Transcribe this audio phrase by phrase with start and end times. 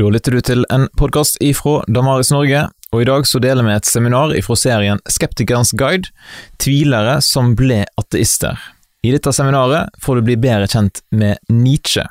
[0.00, 3.74] Da lytter du til en podkast ifra Damaris Norge, og i dag så deler vi
[3.74, 6.08] et seminar ifra serien Skeptikerens guide–
[6.62, 8.56] tvilere som ble ateister.
[9.04, 12.06] I dette seminaret får du bli bedre kjent med Nietzsche.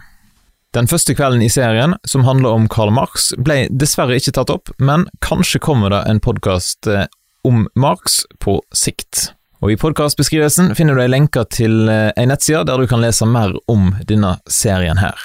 [0.78, 4.70] Den første kvelden i serien, som handler om Karl Marx, ble dessverre ikke tatt opp,
[4.78, 7.08] men kanskje kommer det en podkast eh,
[7.42, 9.32] om Marx på sikt.
[9.66, 13.26] Og I podkastbeskrivelsen finner du ei lenke til ei eh, nettside der du kan lese
[13.26, 15.18] mer om denne serien her.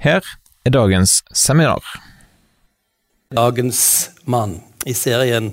[0.00, 0.24] Her
[0.64, 1.82] er dagens seminar.
[3.34, 5.52] Dagens mann i serien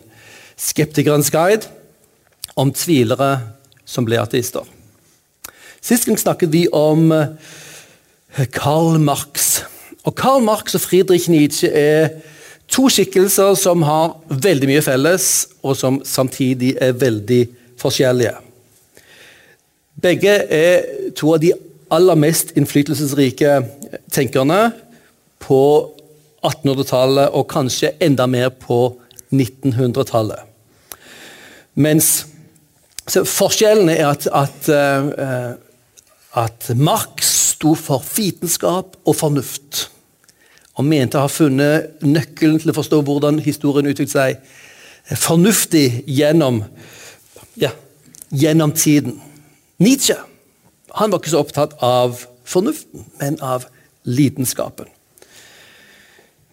[0.60, 1.70] Skeptikerens guide
[2.60, 3.30] om tvilere
[3.88, 4.66] som ble ateister.
[5.82, 9.64] Sist gang snakket vi om eh, Karl Marx.
[10.04, 12.20] Og Karl Marx og Friedrich Nietzsche er
[12.70, 17.40] to skikkelser som har veldig mye felles, og som samtidig er veldig
[17.80, 18.36] forskjellige.
[20.04, 20.86] Begge er
[21.18, 21.56] to av de
[21.90, 23.56] aller mest innflytelsesrike
[24.14, 24.60] tenkerne
[25.40, 25.62] på
[26.46, 29.00] 1800-tallet, og kanskje enda mer på
[29.32, 30.46] 1900-tallet.
[31.80, 32.28] Mens
[33.10, 35.56] Forskjellen er at, at, uh,
[36.38, 39.88] at Marx sto for vitenskap og fornuft.
[40.78, 46.62] Og mente å ha funnet nøkkelen til å forstå hvordan historien utviklet seg fornuftig gjennom,
[47.58, 47.72] ja,
[48.30, 49.18] gjennom tiden.
[49.82, 50.20] Nietzsche
[51.00, 53.68] han var ikke så opptatt av fornuften, men av
[54.10, 54.90] lidenskapen.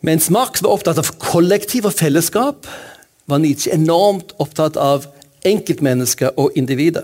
[0.07, 2.69] Mens Marx var opptatt av kollektiv og fellesskap,
[3.27, 5.09] var Nietzsche enormt opptatt av
[5.47, 7.03] enkeltmennesket og individet.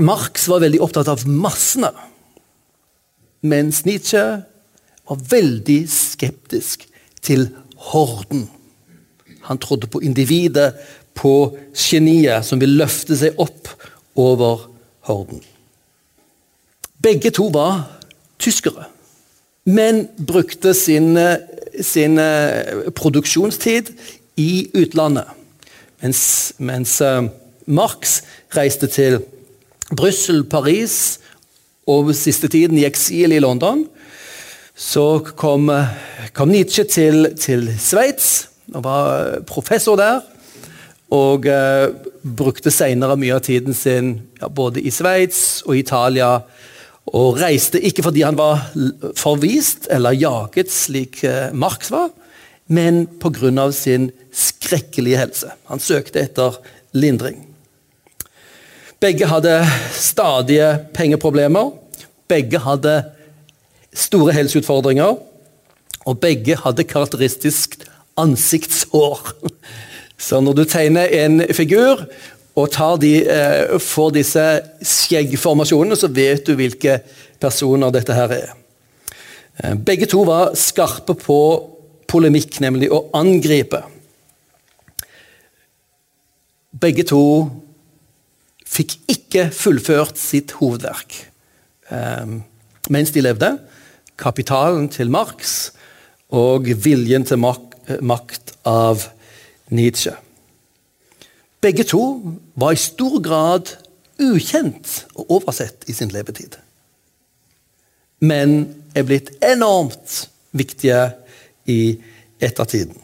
[0.00, 1.90] Marx var veldig opptatt av massene,
[3.44, 4.22] mens Nietzsche
[5.10, 6.86] var veldig skeptisk
[7.20, 7.50] til
[7.90, 8.46] horden.
[9.50, 10.72] Han trodde på individet,
[11.12, 13.68] på geniet som vil løfte seg opp
[14.16, 14.62] over
[15.08, 15.42] horden.
[17.02, 17.82] Begge to var
[18.40, 18.86] tyskere,
[19.70, 21.14] men brukte sin,
[21.80, 22.18] sin
[22.96, 23.92] produksjonstid
[24.40, 25.30] i utlandet.
[26.00, 27.28] Mens, mens uh,
[27.68, 28.22] Marx
[28.56, 29.20] reiste til
[29.96, 31.18] Brussel, Paris
[31.90, 33.84] og siste tiden i eksil i London,
[34.74, 35.68] så kom,
[36.32, 40.22] kom Nietzsche til, til Sveits og var professor der.
[41.10, 41.90] Og uh,
[42.22, 46.38] brukte senere mye av tiden sin ja, både i Sveits og Italia.
[47.06, 48.68] Og reiste ikke fordi han var
[49.18, 52.10] forvist eller jaget, slik uh, Marx var,
[52.70, 53.70] men pga.
[53.72, 55.50] sin skrekkelige helse.
[55.66, 56.60] Han søkte etter
[56.92, 57.46] lindring.
[59.00, 61.72] Begge hadde stadige pengeproblemer.
[62.28, 63.04] Begge hadde
[63.94, 65.16] store helseutfordringer.
[66.06, 67.78] Og begge hadde karakteristisk
[68.16, 69.32] ansiktshår.
[70.20, 72.04] Så når du tegner en figur
[72.60, 74.44] og de, eh, får disse
[74.82, 77.00] skjeggformasjonene, så vet du hvilke
[77.40, 78.52] personer dette her er.
[79.62, 81.40] Eh, begge to var skarpe på
[82.08, 83.82] polemikk, nemlig å angripe.
[86.80, 87.50] Begge to
[88.64, 91.26] fikk ikke fullført sitt hovedverk
[91.90, 92.38] eh,
[92.88, 93.58] mens de levde.
[94.16, 95.72] Kapitalen til Marx
[96.30, 97.66] og viljen til mak
[98.00, 99.08] makt av
[99.74, 100.14] Nietzsche.
[101.60, 102.02] Begge to
[102.56, 103.74] var i stor grad
[104.20, 106.56] ukjent og oversett i sin levetid.
[108.20, 108.62] Men
[108.96, 110.26] er blitt enormt
[110.56, 111.02] viktige
[111.68, 111.98] i
[112.40, 112.96] ettertiden.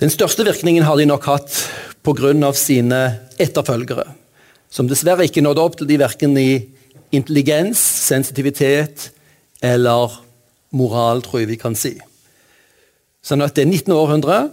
[0.00, 1.56] Den største virkningen har de nok hatt
[2.02, 2.52] pga.
[2.52, 4.14] sine etterfølgere,
[4.70, 6.68] som dessverre ikke nådde opp til de verken i
[7.12, 9.12] intelligens, sensitivitet
[9.62, 10.20] eller
[10.72, 12.00] moral, tror jeg vi kan si.
[13.22, 13.92] Sånn at det 19.
[13.92, 14.50] århundre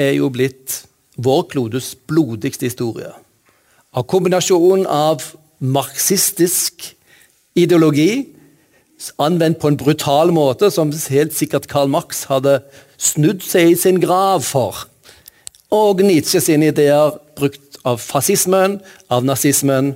[0.00, 0.84] er jo blitt
[1.16, 3.12] vår klodes blodigste historie.
[3.94, 5.22] Av kombinasjonen av
[5.62, 6.90] marxistisk
[7.54, 8.26] ideologi
[9.20, 12.60] anvendt på en brutal måte, som helt sikkert Karl Marx hadde
[12.98, 14.86] snudd seg i sin grav for.
[15.74, 18.78] Og Nietzsche sine ideer brukt av fascismen,
[19.12, 19.94] av nazismen,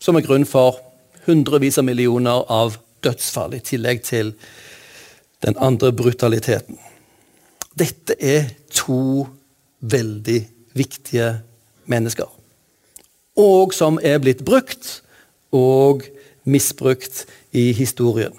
[0.00, 0.80] som er grunn for
[1.26, 4.32] hundrevis av millioner av dødsfall, i tillegg til
[5.44, 6.78] den andre brutaliteten.
[7.76, 9.26] Dette er to
[9.84, 10.38] veldig
[10.76, 11.28] viktige
[11.84, 12.28] mennesker.
[13.36, 15.02] Og som er blitt brukt
[15.52, 16.06] og
[16.48, 18.32] misbrukt i historien.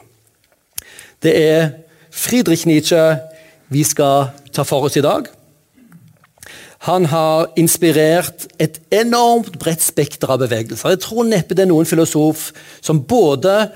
[1.22, 1.70] Det er
[2.10, 3.18] Friedrich Nietzsche
[3.70, 5.28] vi skal ta for oss i dag.
[6.88, 10.96] Han har inspirert et enormt bredt spekter av bevegelser.
[10.96, 12.52] Jeg tror neppe det er noen filosof
[12.82, 13.68] som både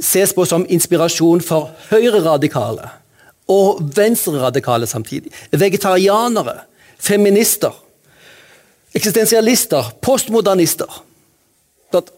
[0.00, 3.01] ses på som inspirasjon for høyreradikale
[3.50, 5.32] og venstreradikale samtidig.
[5.50, 6.60] Vegetarianere,
[6.98, 7.72] feminister,
[8.94, 11.02] eksistensialister, postmodernister.
[11.92, 12.12] At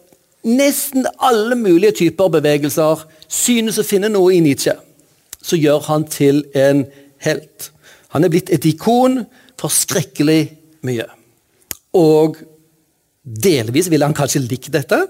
[0.45, 4.75] nesten alle mulige typer bevegelser synes å finne noe i Nietzsche
[5.45, 6.85] som gjør han til en
[7.25, 7.71] helt.
[8.13, 9.23] Han er blitt et ikon
[9.59, 10.41] for skrekkelig
[10.85, 11.05] mye.
[11.95, 12.39] Og
[13.23, 15.05] delvis ville han kanskje likt dette,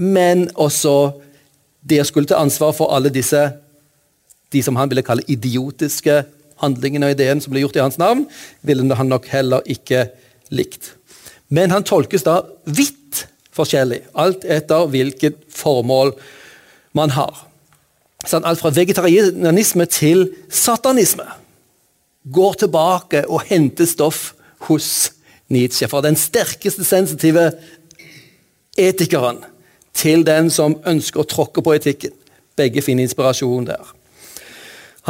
[0.00, 0.94] men også
[1.80, 3.42] det å skulle ta ansvar for alle disse
[4.52, 6.22] de som han ville kalle idiotiske
[6.60, 8.26] handlingene og ideene som ble gjort i hans navn,
[8.66, 10.08] ville han nok heller ikke
[10.54, 10.94] likt.
[11.50, 13.24] Men han tolkes da vidt
[13.56, 16.14] forskjellig, alt etter hvilket formål
[16.96, 17.46] man har.
[18.28, 21.24] Sånn, alt fra vegetarianisme til satanisme
[22.30, 24.34] går tilbake og henter stoff
[24.68, 25.10] hos
[25.50, 25.88] Nietzsche.
[25.88, 27.48] Fra den sterkeste sensitive
[28.78, 29.40] etikeren
[29.96, 32.12] til den som ønsker å tråkke på etikken.
[32.60, 33.96] Begge finner inspirasjon der.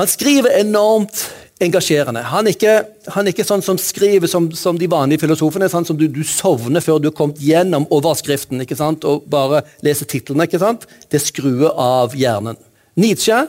[0.00, 1.26] Han skriver enormt
[1.60, 2.22] engasjerende.
[2.24, 2.74] Han er ikke,
[3.12, 5.68] han er ikke sånn som skriver som, som de vanlige filosofene.
[5.68, 9.04] sånn som du, du, sovner før du har kommet gjennom overskriften ikke sant?
[9.04, 10.46] og bare leser titlene.
[10.48, 10.86] ikke sant?
[11.12, 12.56] Det skrur av hjernen.
[12.96, 13.42] Nietzsche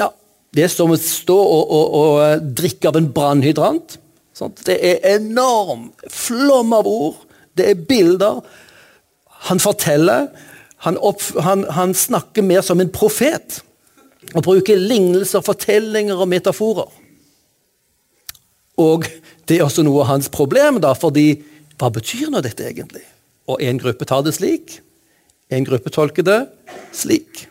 [0.00, 0.08] ja,
[0.56, 3.98] det er som å stå og, og, og drikke av en brannhydrant.
[4.64, 7.20] Det er enorm flom av ord.
[7.56, 8.40] Det er bilder.
[9.52, 10.30] Han forteller.
[10.88, 13.60] Han, opp, han, han snakker mer som en profet.
[14.36, 16.90] Og bruke lignelser, fortellinger og metaforer.
[18.76, 19.06] Og
[19.48, 21.30] det er også noe av hans problem, da, fordi
[21.80, 23.04] hva betyr nå dette egentlig?
[23.48, 24.80] Og en gruppe tar det slik,
[25.48, 26.40] en gruppe tolker det
[26.96, 27.46] slik.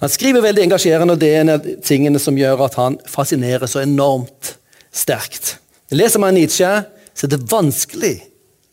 [0.00, 3.68] Han skriver veldig engasjerende, og det er en av tingene som gjør at han fascinerer
[3.68, 4.54] så enormt
[4.92, 5.56] sterkt.
[5.92, 6.68] Leser man Nietzsche,
[7.16, 8.14] så er det vanskelig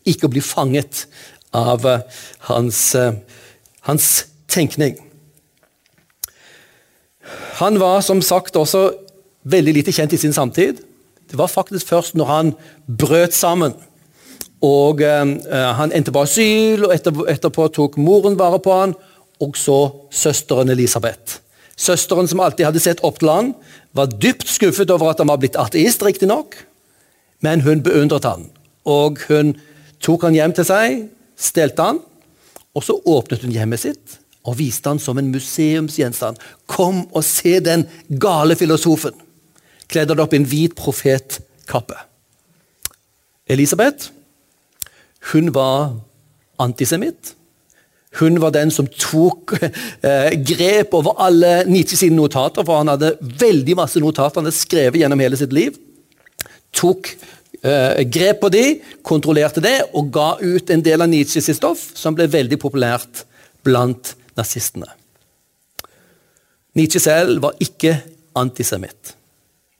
[0.08, 1.06] ikke å bli fanget
[1.56, 2.20] av eh,
[2.50, 3.16] hans, eh,
[3.88, 4.08] hans
[4.52, 4.98] tenkning.
[7.60, 8.90] Han var som sagt også
[9.44, 10.80] veldig lite kjent i sin samtid.
[11.30, 12.54] Det var faktisk først når han
[12.86, 13.74] brøt sammen
[14.64, 18.94] og eh, han endte på asyl, og etterpå tok moren vare på han,
[19.42, 19.78] og så
[20.14, 21.40] søsteren Elisabeth.
[21.76, 23.52] Søsteren som alltid hadde sett opp til han,
[23.94, 26.56] var dypt skuffet over at han var blitt ateist, riktignok,
[27.44, 28.48] men hun beundret han.
[28.88, 29.54] Og hun
[30.02, 31.04] tok han hjem til seg,
[31.36, 32.00] stelte han,
[32.74, 36.40] og så åpnet hun hjemmet sitt og viste han som en museumsgjenstand.
[36.66, 37.86] Kom og se den
[38.20, 39.14] gale filosofen!
[39.88, 41.96] Kledde opp i en hvit profetkappe.
[43.48, 44.10] Elisabeth
[45.32, 45.94] hun var
[46.60, 47.32] antisemitt.
[48.20, 49.56] Hun var den som tok
[50.06, 54.58] eh, grep over alle Nietzsche sine notater, for han hadde veldig masse notater han hadde
[54.58, 55.78] skrevet gjennom hele sitt liv.
[56.74, 57.10] Tok
[57.62, 58.64] eh, grep på de,
[59.06, 63.24] kontrollerte det og ga ut en del av Nietzsches stoff som ble veldig populært
[63.64, 64.88] blant nazistene.
[66.74, 68.00] Nietzsche selv var ikke
[68.34, 69.14] antisemitt.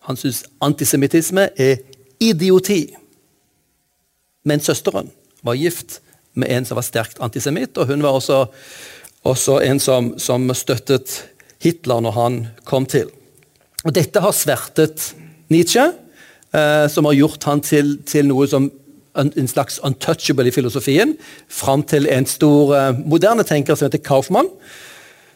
[0.06, 1.81] Han syntes antisemittisme er
[2.23, 2.87] idioti.
[4.45, 5.11] Men søsteren
[5.43, 6.01] var gift
[6.35, 8.45] med en som var sterkt antisemitt, og hun var også,
[9.25, 11.23] også en som, som, støttet
[11.62, 13.11] Hitler når han kom til.
[13.85, 15.12] Og Dette har svertet
[15.53, 15.87] Nietzsche,
[16.55, 18.69] eh, som har gjort han til, til noe som
[19.16, 21.16] en, slags untouchable i filosofien,
[21.49, 24.50] fram til en stor uh, moderne tenker som heter Kaufmann.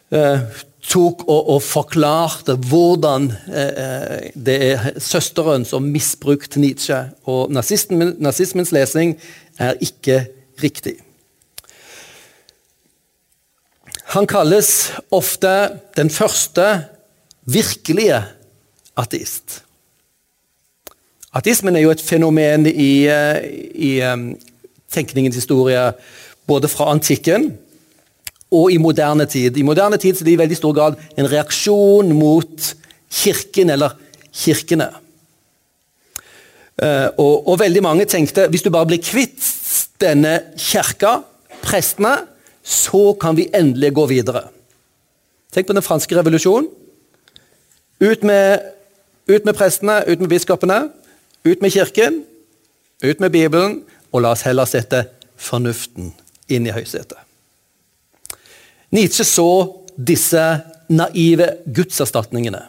[0.09, 0.41] Uh,
[0.89, 7.01] tok og, og, forklarte hvordan eh, det er søsteren som misbrukte Nietzsche.
[7.29, 9.17] Og nazismens lesning
[9.59, 10.23] er ikke
[10.63, 10.97] riktig.
[14.15, 15.51] Han kalles ofte
[15.97, 16.65] den første
[17.45, 18.23] virkelige
[18.97, 19.61] ateist.
[21.39, 23.37] Ateismen er jo et fenomen i, eh,
[23.79, 24.33] i um,
[24.91, 25.79] tenkningens historie
[26.49, 27.53] både fra antikken
[28.51, 29.55] og i moderne tid.
[29.55, 32.73] I moderne tid er det i veldig stor grad en reaksjon mot
[33.21, 33.95] kirken eller
[34.35, 34.89] kirkene.
[36.79, 39.43] Uh, og, og, veldig mange tenkte hvis du bare blir kvitt
[39.99, 41.21] denne kirka,
[41.63, 42.17] prestene,
[42.63, 44.45] så kan vi endelig gå videre.
[45.55, 46.67] Tenk på den franske revolusjonen.
[47.99, 48.71] Ut med,
[49.27, 50.85] ut med prestene, ut med biskopene.
[51.45, 52.23] Ut med Kirken,
[53.03, 55.05] ut med Bibelen, og la oss heller sette
[55.39, 56.11] fornuften
[56.51, 57.17] inn i høysetet.
[58.91, 59.49] Nietzsche så
[59.95, 60.41] disse
[60.89, 62.63] naive gudserstatningene.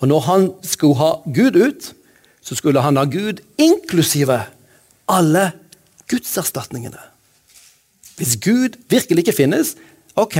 [0.00, 1.90] Og når han skulle ha Gud ut,
[2.44, 4.40] så skulle han ha Gud inklusive
[5.08, 5.50] alle
[6.10, 7.00] gudserstatningene.
[8.16, 9.74] Hvis Gud virkelig ikke finnes,
[10.16, 10.38] ok,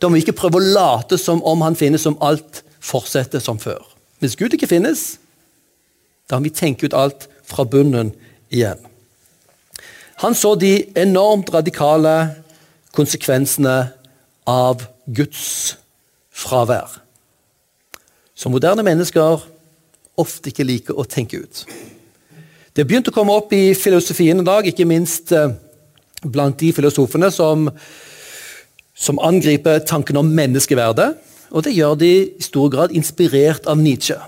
[0.00, 3.58] da må vi ikke prøve å late som om han finnes, som alt fortsetter som
[3.60, 3.82] før.
[4.20, 5.16] Hvis Gud ikke finnes,
[6.26, 8.12] da må vi tenke ut alt fra bunnen
[8.50, 8.78] igjen.
[10.22, 12.14] Han så de enormt radikale
[12.96, 13.76] konsekvensene
[14.48, 15.76] av Guds
[16.32, 17.02] fravær.
[18.36, 19.44] Som moderne mennesker
[20.16, 21.62] ofte ikke liker å tenke ut.
[22.76, 25.52] Det begynte å komme opp i filosofien i dag, ikke minst eh,
[26.24, 27.70] blant de filosofene som,
[28.92, 31.14] som angriper tanken om menneskeverdet.
[31.52, 34.18] Og det gjør de i stor grad inspirert av Nietzsche.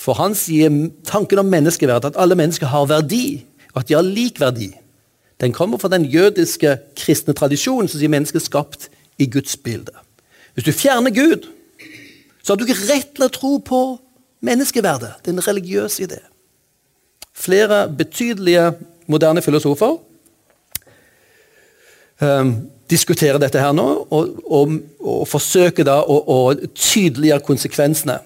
[0.00, 0.72] For han sier
[1.04, 3.42] tanken om menneskeverdet, at alle mennesker har verdi,
[3.74, 4.70] og at de har lik verdi.
[5.40, 8.88] Den kommer fra den jødiske kristne tradisjonen som sier mennesket er skapt
[9.20, 9.92] i Guds bilde.
[10.54, 11.48] Hvis du fjerner Gud,
[12.42, 13.80] så har du ikke rett til å tro på
[14.44, 15.20] menneskeverdet.
[15.20, 16.20] Det er en religiøs idé.
[17.36, 18.72] Flere betydelige
[19.10, 19.98] moderne filosofer
[22.20, 22.54] um,
[22.90, 26.38] diskuterer dette her nå, og, og, og forsøker da å, å
[26.72, 28.18] tydeliggjøre konsekvensene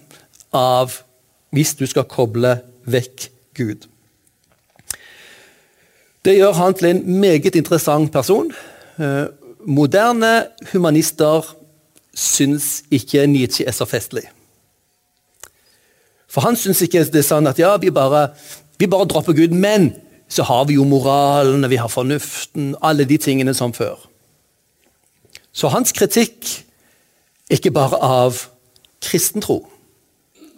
[0.55, 1.03] av
[1.55, 2.59] hvis du skal koble
[2.91, 3.87] vekk Gud.
[6.25, 8.51] Det gjør han til en meget interessant person.
[8.99, 9.27] Uh,
[9.67, 11.55] moderne humanister
[12.15, 14.25] syns ikke Nietzsche er så festlig.
[16.29, 18.29] For han syns ikke det er sånn at ja, vi bare,
[18.79, 19.93] vi bare dropper Gud, men
[20.29, 23.99] så har vi jo moralen, vi har fornuften, alle de tingene som før.
[25.55, 26.49] Så hans kritikk
[27.47, 28.41] er ikke bare av
[29.05, 29.61] kristentro.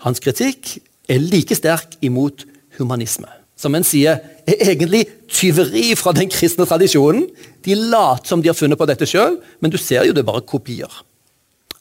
[0.04, 0.76] Hans kritikk
[1.08, 2.44] er like sterk imot
[2.78, 3.28] humanisme.
[3.56, 7.24] Som en sier er egentlig tyveri fra den kristne tradisjonen.
[7.64, 10.28] De later som de har funnet på dette sjøl, men du ser jo det er
[10.28, 10.92] bare kopier.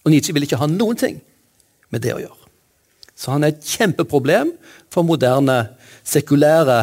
[0.05, 1.19] Og Nietzsche vil ikke ha noen ting
[1.91, 2.41] med det å gjøre.
[3.15, 4.51] Så han er et kjempeproblem
[4.91, 5.71] for moderne,
[6.05, 6.79] sekulære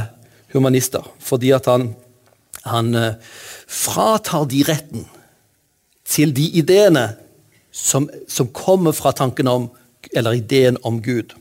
[0.53, 1.05] humanister.
[1.21, 1.91] Fordi at han,
[2.67, 3.35] han uh,
[3.69, 5.07] fratar de retten
[6.09, 7.13] til de ideene
[7.73, 9.71] som, som kommer fra tanken om,
[10.13, 11.35] eller ideen om Gud.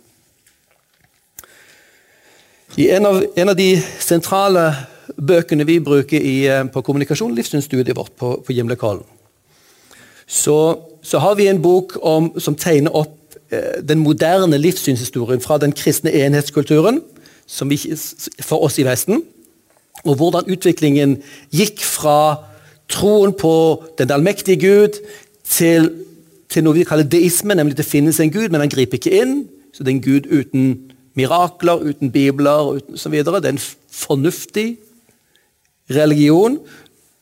[2.77, 4.69] I en av, en av de sentrale
[5.17, 9.03] bøkene vi bruker i, uh, på kommunikasjon, livssynsstudiet vårt på, på Gimlekollen,
[10.27, 13.17] så, så, har vi en bok om, som tegner opp
[13.51, 17.01] Eh, den moderne livssynshistorien fra den kristne enhetskulturen
[17.67, 17.77] vi,
[18.39, 19.23] for oss i Vesten.
[20.05, 21.17] Og hvordan utviklingen
[21.51, 22.47] gikk fra
[22.89, 25.01] troen på den allmektige Gud
[25.43, 25.91] til,
[26.51, 29.35] til, noe vi kaller deisme, nemlig det finnes en Gud, men han griper ikke inn.
[29.71, 30.71] Så det er en Gud uten
[31.15, 33.15] mirakler, uten bibler osv.
[33.23, 34.67] Det er en fornuftig
[35.91, 36.59] religion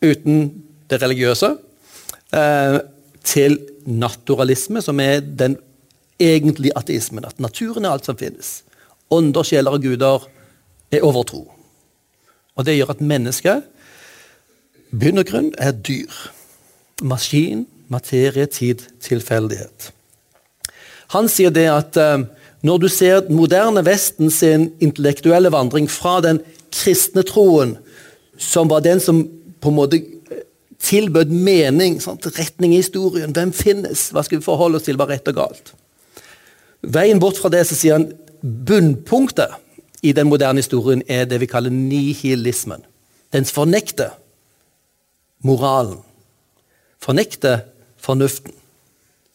[0.02, 0.50] uten
[0.90, 1.52] det religiøse.
[2.34, 2.80] Eh,
[3.24, 5.58] til naturalisme, som er den
[6.20, 7.26] egentlige ateismen.
[7.26, 8.64] At naturen er alt som finnes.
[9.12, 10.26] Ånder, sjeler og guder
[10.92, 11.52] er overtro.
[12.56, 13.64] Og Det gjør at mennesket
[14.92, 16.12] bunn og er dyr.
[17.02, 19.92] Maskin, materie, tid, tilfeldighet.
[21.16, 22.26] Han sier det at eh,
[22.66, 26.42] når du ser moderne Vesten sin intellektuelle vandring fra den
[26.76, 27.78] kristne troen,
[28.38, 29.24] som var den som
[29.60, 30.44] på en måte eh,
[30.86, 32.28] tilbød mening, sant?
[32.38, 35.74] retning i historien, hvem finnes, hva skal vi forholde oss til, hva rett og galt?
[36.86, 39.58] Veien bort fra det så sier han bunnpunktet
[40.06, 42.86] i den moderne historien er det vi kaller nihilismen.
[43.34, 44.14] Dens fornekte
[45.44, 46.00] moralen.
[47.04, 47.66] Fornekter
[48.02, 48.54] fornuften.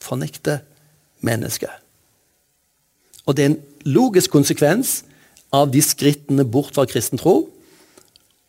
[0.04, 0.60] Fornekte
[1.24, 1.72] mennesket.
[3.24, 5.02] Og det er en logisk konsekvens
[5.54, 7.46] av de skrittene bort fra kristen tro.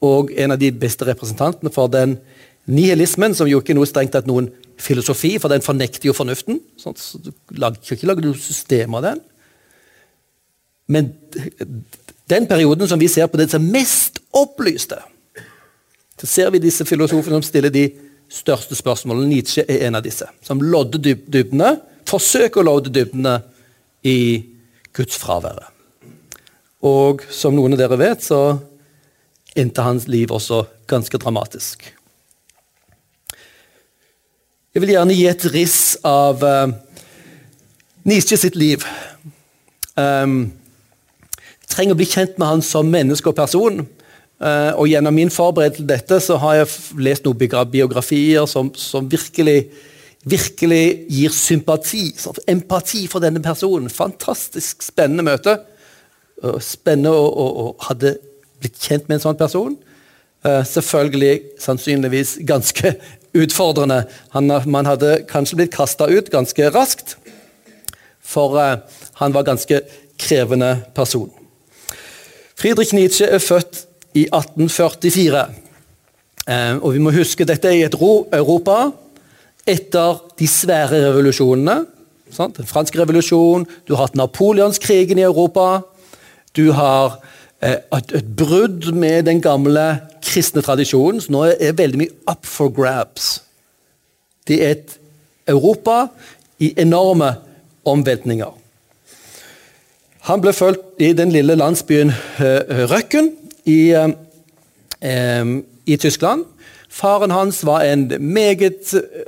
[0.04, 2.18] Og en av de beste representantene for den
[2.66, 4.50] nihilismen, som jo ikke er noe strengt tatt noen
[4.82, 6.60] filosofi, for den fornekter jo fornuften.
[6.82, 9.22] Sånn, så du lager, ikke lager noe system av den.
[10.92, 11.12] Men
[12.30, 15.00] den perioden som vi ser på det som mest opplyste,
[16.20, 17.88] så ser vi disse filosofene som stiller de
[18.32, 19.30] største spørsmålene.
[19.30, 20.28] Nietzsche er en av disse.
[20.46, 21.76] Som lodder dybdene,
[22.10, 23.40] forsøker å lodde dybdene
[24.06, 24.18] i
[24.96, 25.72] Guds fraværet.
[26.86, 28.58] Og som noen av dere vet, så
[29.58, 31.88] endte hans liv også ganske dramatisk.
[34.76, 36.68] Jeg vil gjerne gi et riss av uh,
[38.06, 38.84] Nietzsche sitt liv.
[39.96, 40.52] Um,
[41.64, 43.86] jeg trenger å bli kjent med han som menneske og person.
[44.46, 49.08] Uh, og Gjennom min forberedelse til dette så har jeg lest noen biografier som, som
[49.10, 49.72] virkelig,
[50.22, 53.90] virkelig gir sympati, sånn, empati for denne personen.
[53.90, 55.56] Fantastisk spennende møte.
[56.62, 58.18] Spennende å, å, å hadde
[58.62, 59.74] blitt kjent med en sånn person.
[60.46, 62.94] Uh, selvfølgelig sannsynligvis ganske
[63.42, 64.04] utfordrende.
[64.36, 67.16] Han, man hadde kanskje blitt kasta ut ganske raskt,
[68.22, 69.82] for uh, han var ganske
[70.22, 71.34] krevende person.
[72.56, 75.44] Friedrich Nietzsche er født i 1844.
[76.46, 78.92] Uh, eh, og vi må huske dette er i et Europa
[79.66, 81.84] etter de svære revolusjonene.
[82.36, 85.82] Den franske revolusjonen, du har hatt napoleonskrigen i Europa.
[86.56, 87.20] Du har
[87.66, 89.86] Eh, et, et, brudd med den gamle
[90.24, 91.22] kristne tradisjonen.
[91.22, 93.40] Så nå er veldig mye up for grabs.
[94.48, 94.98] Det er et
[95.50, 96.08] Europa
[96.60, 97.36] i enorme
[97.86, 98.52] omveltninger.
[100.26, 103.30] Han ble fulgt i den lille landsbyen uh, Røkken
[103.66, 104.12] i, uh,
[105.42, 106.46] um, i Tyskland.
[106.96, 109.26] Faren hans var en meget eh,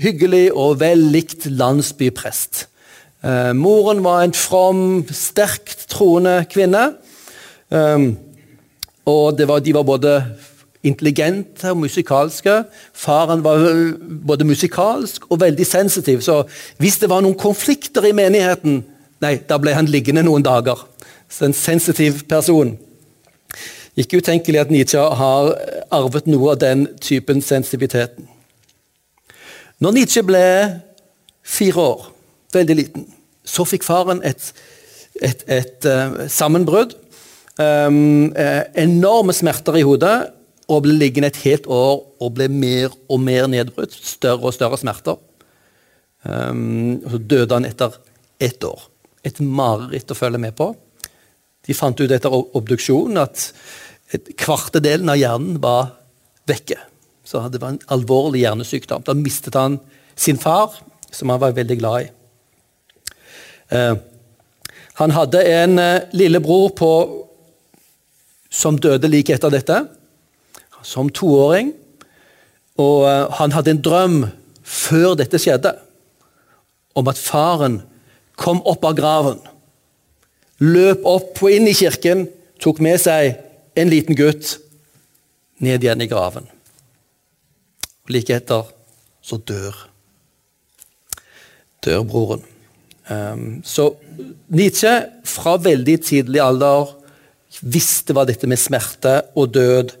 [0.00, 2.64] hyggelig og vellikt landsbyprest.
[3.24, 6.94] Eh, moren var en from, sterkt troende kvinne.
[7.70, 8.08] Eh,
[9.04, 10.14] og var, de var både
[10.84, 12.62] intelligente og musikalske.
[12.92, 13.68] Faren var
[14.26, 16.42] både musikalsk og veldig sensitiv, så
[16.80, 18.82] hvis det var noen konflikter i menigheten,
[19.24, 20.80] nei, da ble han liggende noen dager.
[21.28, 22.76] Så en sensitiv person.
[23.96, 25.52] Ikke utenkelig at Nietzsche har
[25.94, 28.26] arvet noe av den typen sensitiviteten.
[29.82, 30.46] Når Nietzsche ble
[31.44, 32.06] fire år,
[32.54, 33.06] veldig liten,
[33.44, 34.50] så fikk faren et,
[35.22, 36.96] et, et uh, sammenbrudd.
[37.54, 38.32] Um,
[38.74, 40.16] enorme smerter i hodet
[40.66, 43.94] og ble liggende et helt år og ble mer og mer nedbrutt.
[43.94, 45.20] Større og større smerter.
[46.24, 47.94] Um, og så døde han etter
[48.42, 48.88] ett år.
[49.24, 50.72] Et mareritt å følge med på.
[51.64, 53.46] De fant ut etter obduksjon at
[54.12, 55.94] kvartedelen av hjernen var
[56.48, 56.78] vekke.
[57.24, 59.04] Så det var en alvorlig hjernesykdom.
[59.06, 59.78] Da mistet han
[60.14, 60.76] sin far,
[61.10, 62.10] som han var veldig glad i.
[63.74, 63.94] Eh,
[65.00, 66.90] han hadde en eh, lillebror på,
[68.50, 69.80] som døde like etter dette
[70.84, 71.72] som toåring.
[72.80, 74.20] Og eh, han hadde en drøm
[74.64, 75.74] før dette skjedde,
[76.94, 77.80] om at faren
[78.40, 79.40] kom opp av graven.
[80.62, 82.28] Løp opp og inn i kirken,
[82.62, 83.34] tok med seg
[83.74, 84.58] en liten gutt
[85.64, 86.46] ned igjen i graven.
[88.04, 88.68] Og Like etter
[89.24, 89.76] så dør
[91.84, 92.44] dør broren.
[93.08, 93.90] Um, så
[94.48, 94.92] Nietzsche
[95.28, 96.94] fra veldig tidlig alder
[97.60, 99.92] visste hva dette med smerte og død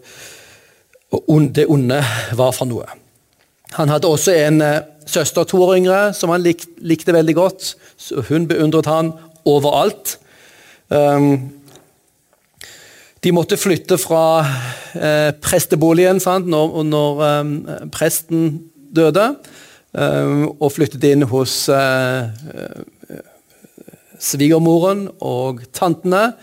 [1.14, 2.00] og det onde
[2.34, 2.88] var for noe.
[3.76, 7.74] Han hadde også en uh, søster, to år yngre, som han lik, likte veldig godt.
[7.96, 9.12] så Hun beundret han
[9.44, 10.16] overalt.
[10.88, 11.52] Um,
[13.24, 14.44] de måtte flytte fra
[14.92, 17.52] eh, presteboligen sant, når, når eh,
[17.94, 18.50] presten
[18.94, 19.30] døde,
[19.96, 22.28] eh, og flyttet inn hos uh,
[24.20, 26.34] svigermoren og tantene.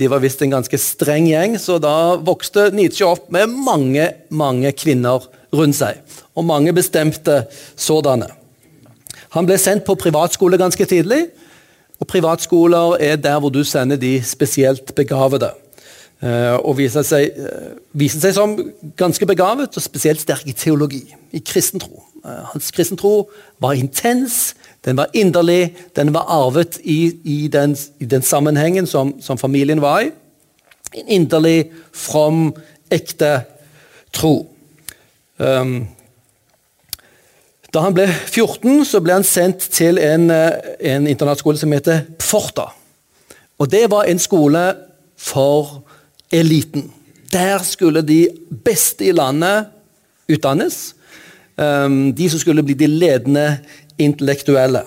[0.00, 4.72] De var visst en ganske streng gjeng, så da vokste Nietzsche opp med mange, mange
[4.72, 6.00] kvinner rundt seg.
[6.32, 7.42] Og mange bestemte
[7.76, 8.30] sådanne.
[9.36, 11.26] Han ble sendt på privatskole ganske tidlig.
[12.00, 15.52] Og privatskoler er der hvor du sender de spesielt begavede.
[16.20, 18.50] Eh, og viser seg, eh, viser seg som
[19.00, 21.00] ganske begavet og spesielt sterk i teologi,
[21.32, 22.02] i kristentro.
[22.24, 24.54] Eh, hans kristentro var intens,
[24.84, 29.80] den var inderlig, den var arvet i, i, den, i den, sammenhengen som, som, familien
[29.80, 30.10] var i.
[30.92, 32.54] En inderlig, from,
[32.90, 33.44] ekte
[34.12, 34.46] tro.
[35.38, 35.88] Um,
[37.72, 42.74] da han ble 14, så ble han sendt til en, en internatskole som heter Pforta.
[43.58, 44.74] Og Det var en skole
[45.16, 45.80] for
[46.32, 46.92] eliten.
[47.32, 48.28] Der skulle de
[48.64, 49.66] beste i landet
[50.30, 50.94] utdannes.
[51.60, 53.58] Um, de som skulle bli de ledende
[53.98, 54.82] intellektuelle.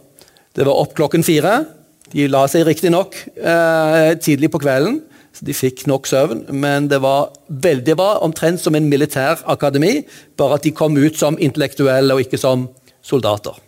[0.55, 1.65] Det var opp klokken fire.
[2.13, 5.01] De la seg riktignok eh, tidlig på kvelden,
[5.35, 6.45] så de fikk nok søvn.
[6.55, 10.05] Men det var, veldig, var omtrent som en militær akademi,
[10.39, 12.69] bare at de kom ut som intellektuelle og ikke som
[13.03, 13.64] soldater.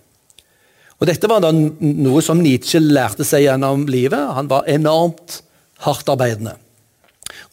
[0.97, 4.31] Og Dette var da noe som Nietzsche lærte seg gjennom livet.
[4.38, 5.41] Han var enormt
[5.86, 6.55] hardtarbeidende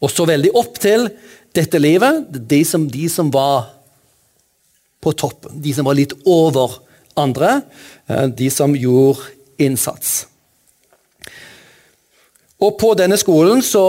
[0.05, 1.09] og så veldig opp til
[1.55, 3.71] dette livet, de som, de som var
[5.05, 5.57] på toppen.
[5.63, 6.81] De som var litt over
[7.21, 7.61] andre.
[8.09, 9.31] Eh, de som gjorde
[9.63, 10.25] innsats.
[12.59, 13.87] Og på denne skolen så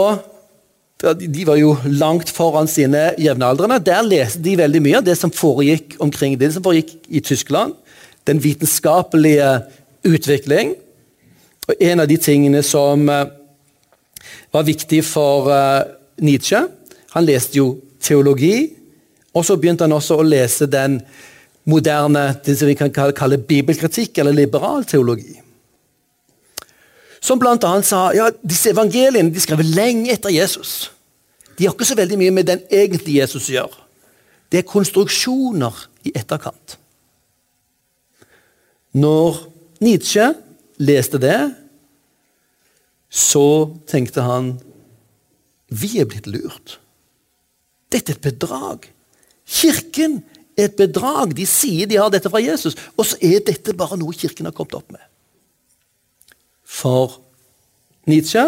[0.96, 3.76] De var jo langt foran sine jevnaldrende.
[3.84, 7.74] Der leste de veldig mye av det som foregikk omkring det som foregikk i Tyskland.
[8.26, 9.50] Den vitenskapelige
[10.04, 10.74] utvikling.
[11.66, 13.26] Og en av de tingene som eh,
[14.52, 15.82] var viktig for uh,
[16.22, 16.60] Nietzsche.
[17.14, 17.66] Han leste jo
[18.02, 18.70] teologi,
[19.34, 21.00] og så begynte han også å lese den
[21.66, 25.34] moderne det som vi kan kalle bibelkritikk, eller liberal teologi.
[27.20, 27.56] Som bl.a.
[27.82, 30.92] sa ja, disse evangeliene de skrev lenge etter Jesus.
[31.58, 33.84] De har ikke så veldig mye med den egentlige Jesus å gjøre.
[34.52, 36.76] Det er konstruksjoner i etterkant.
[38.96, 39.42] Når
[39.84, 40.30] Nietzsche
[40.80, 41.38] leste det,
[43.12, 44.54] så tenkte han
[45.68, 46.78] vi er blitt lurt.
[47.92, 48.86] Dette er et bedrag.
[49.46, 50.20] Kirken
[50.56, 51.34] er et bedrag.
[51.36, 54.54] De sier de har dette fra Jesus, og så er dette bare noe kirken har
[54.56, 55.02] kommet opp med.
[56.66, 57.18] For
[58.10, 58.44] Nietzsche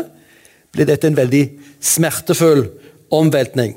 [0.74, 1.44] ble dette en veldig
[1.80, 2.66] smertefull
[3.14, 3.76] omveltning.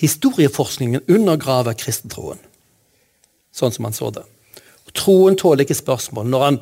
[0.00, 2.40] Historieforskningen undergraver kristentroen,
[3.52, 4.24] sånn som han så det.
[4.96, 6.28] Troen tåler ikke spørsmål.
[6.30, 6.58] Når han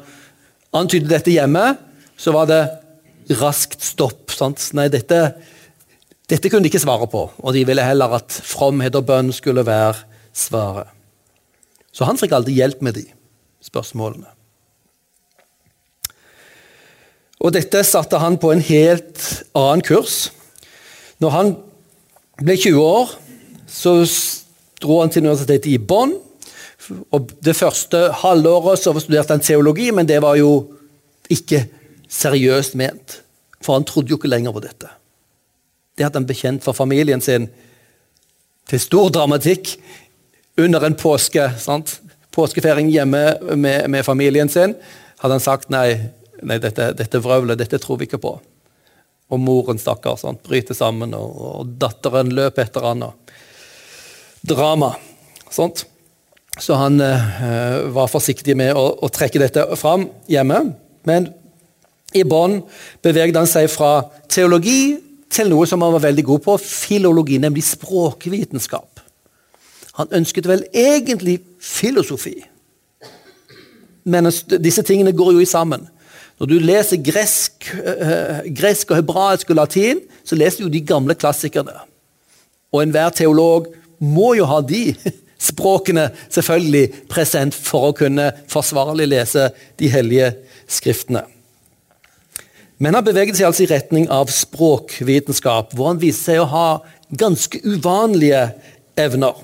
[0.76, 1.72] antydet dette hjemme,
[2.18, 2.62] så var det
[3.38, 4.32] raskt stopp.
[4.34, 4.62] Sant?
[4.76, 5.20] Nei, dette,
[6.30, 9.66] dette kunne de ikke svare på, og de ville heller at fromhet og bønn skulle
[9.66, 9.96] være
[10.36, 10.90] svaret.
[11.92, 13.06] Så han fikk aldri hjelp med de
[13.64, 14.28] spørsmålene.
[17.38, 19.24] Og dette satte han på en helt
[19.56, 20.28] annen kurs.
[21.22, 21.52] Når han
[22.42, 23.12] ble 20 år,
[23.66, 23.94] så
[24.82, 26.16] dro han til universitetet i Bonn.
[27.12, 30.52] Og det første halvåret så studerte han teologi, men det var jo
[31.32, 31.64] ikke
[32.08, 33.20] seriøst ment.
[33.64, 34.90] For han trodde jo ikke lenger på dette.
[35.98, 37.48] Det hadde han bekjent for familien sin
[38.68, 39.74] til stor dramatikk
[40.60, 41.42] under en påske.
[41.58, 41.98] Sant?
[42.34, 43.22] Påskefeiring hjemme
[43.56, 44.76] med, med, familien sin.
[45.18, 45.96] Hadde han sagt nei,
[46.46, 48.36] nei dette, dette vrøvlet, dette tror vi ikke på.
[49.28, 53.08] Og moren stakkar bryter sammen, og, og datteren løper etter han.
[54.46, 54.94] Drama.
[55.50, 55.84] Sant?
[56.58, 60.62] Så han eh, var forsiktig med å, å, trekke dette fram hjemme.
[61.08, 61.28] Men
[62.16, 62.60] i bånn
[63.04, 64.98] bevegde han seg fra teologi
[65.32, 69.04] til noe som han var veldig god på, filologi, nemlig språkvitenskap.
[69.98, 72.36] Han ønsket vel egentlig filosofi,
[74.08, 74.30] men
[74.62, 75.82] disse tingene går jo sammen.
[76.38, 81.16] Når du leser gresk, øh, gresk og hebraisk og latin, så leser du de gamle
[81.18, 81.74] klassikerne.
[82.72, 83.66] Og enhver teolog
[83.98, 84.94] må jo ha de
[85.38, 89.48] språkene selvfølgelig present for å kunne forsvarlig lese
[89.78, 90.32] de hellige
[90.70, 91.24] skriftene.
[92.78, 96.68] Men han beveget seg altså i retning av språkvitenskap, hvor han viste seg å ha
[97.18, 98.44] ganske uvanlige
[98.98, 99.34] evner.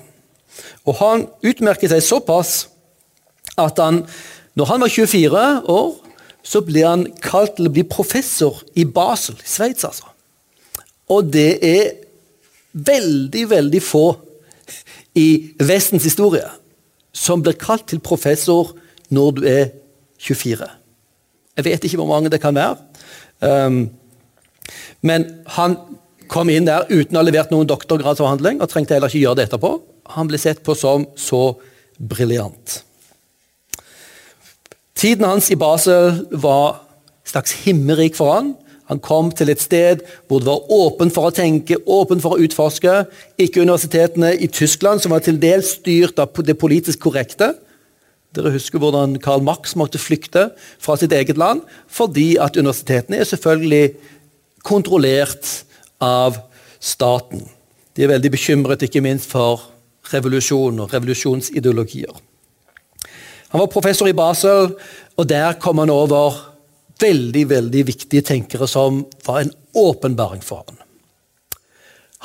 [0.87, 2.53] Og han utmerket seg såpass
[3.59, 4.03] at han,
[4.55, 5.93] når han var 24 år,
[6.45, 9.87] så ble han kalt til å bli professor i Basel, i Sveits.
[9.87, 10.07] Altså.
[11.11, 11.95] Og det er
[12.71, 14.05] veldig, veldig få
[15.15, 16.47] i Vestens historie
[17.15, 18.73] som blir kalt til professor
[19.13, 19.69] når du er
[20.19, 20.67] 24.
[21.55, 22.75] Jeg vet ikke hvor mange det kan være.
[23.39, 23.85] Um,
[25.05, 25.77] men han
[26.31, 29.47] kom inn der uten å ha levert noen doktorgradsavhandling og trengte heller ikke gjøre det
[29.49, 29.71] etterpå.
[30.17, 31.55] Han ble sett på som så
[31.95, 32.81] briljant.
[34.95, 36.81] Tiden hans i Basel var
[37.27, 38.53] slags himmerik for han.
[38.91, 42.45] Han kom til et sted hvor det var åpen for å tenke, åpen for å
[42.45, 43.05] utforske.
[43.41, 47.55] Ikke universitetene i Tyskland, som var til dels styrt av det politisk korrekte.
[48.35, 50.49] Dere husker hvordan Karl Marx måtte flykte
[50.81, 53.95] fra sitt eget land fordi at universitetene er selvfølgelig
[54.65, 55.63] kontrollert
[56.03, 56.41] av
[56.83, 57.45] staten.
[57.95, 59.69] De er veldig bekymret ikke minst for
[60.11, 62.11] revolusjon og revolusjonsideologier.
[63.53, 64.73] Han var professor i Basel,
[65.15, 66.54] og der kom han over
[67.01, 70.79] veldig veldig viktige tenkere som var en åpenbaring for ham.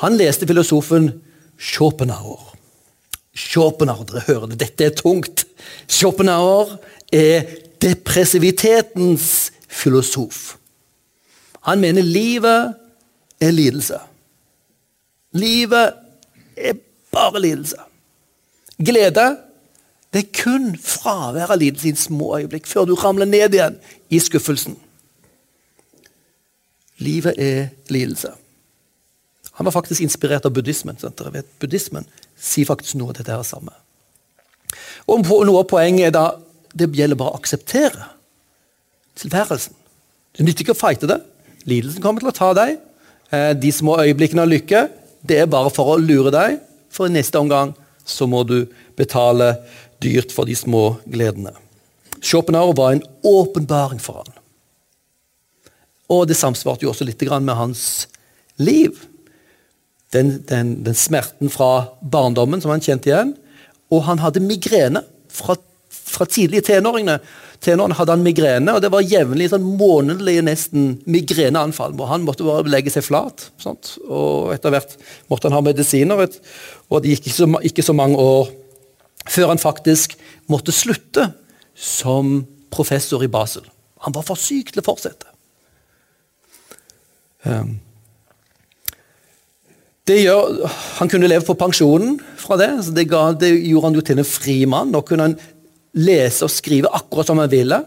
[0.01, 1.11] Han leste filosofen
[1.61, 2.55] Schopenhauer.
[3.37, 5.45] Schopenhauer, dere hører det, dette er tungt.
[5.87, 6.77] Schopenhauer
[7.13, 7.45] er
[7.81, 10.55] depressivitetens filosof.
[11.69, 12.73] Han mener livet
[13.41, 13.99] er lidelse.
[15.37, 15.93] Livet
[16.57, 16.79] er
[17.13, 17.77] bare lidelse.
[18.81, 19.27] Glede
[20.11, 23.77] det er kun fravær av lidelse i små øyeblikk, før du ramler ned igjen
[24.11, 24.75] i skuffelsen.
[27.01, 28.33] Livet er lidelse.
[29.57, 30.97] Han var faktisk inspirert av buddhismen.
[30.99, 32.07] Dere vet, Buddhismen
[32.39, 33.73] sier faktisk noe av dette her samme.
[35.07, 36.25] Og Noe av poenget er da
[36.75, 38.07] det gjelder bare å akseptere
[39.19, 39.75] tilværelsen.
[40.37, 41.19] Det nytter ikke å fighte det.
[41.67, 42.77] Lidelsen kommer til å ta deg.
[43.31, 44.87] Eh, de små øyeblikkene av lykke
[45.27, 46.57] det er bare for å lure deg,
[46.89, 48.63] for i neste omgang så må du
[48.97, 49.55] betale
[50.01, 51.53] dyrt for de små gledene.
[52.21, 54.33] Schopenhauer var en åpenbaring for han.
[56.11, 58.07] Og det samsvarte jo også litt med hans
[58.61, 59.07] liv.
[60.11, 63.35] Den, den, den smerten fra barndommen som han kjente igjen,
[63.91, 65.55] og han hadde migrene fra,
[65.89, 67.19] fra tidlige tenåringene.
[67.61, 71.93] Tenårene hadde han migrene, og det var jevnlig sånn månedlige nesten migreneanfall.
[71.93, 73.51] hvor Han måtte bare legge seg flat.
[73.61, 73.95] Sant?
[74.07, 74.95] Og etter hvert
[75.29, 76.25] måtte han ha medisiner.
[76.91, 78.51] Og det gikk ikke så, ikke så mange år
[79.29, 80.17] før han faktisk
[80.51, 81.29] måtte slutte
[81.77, 82.41] som
[82.73, 83.63] professor i Basel.
[84.05, 85.29] Han var for syk til å fortsette.
[87.45, 87.79] Um,
[90.11, 90.67] gjør,
[90.99, 92.71] Han kunne leve på pensjonen fra det.
[92.85, 94.91] så det, ga, det, gjorde han jo til en fri mann.
[94.91, 95.37] Nå kunne han
[95.93, 97.83] lese og skrive akkurat som han ville.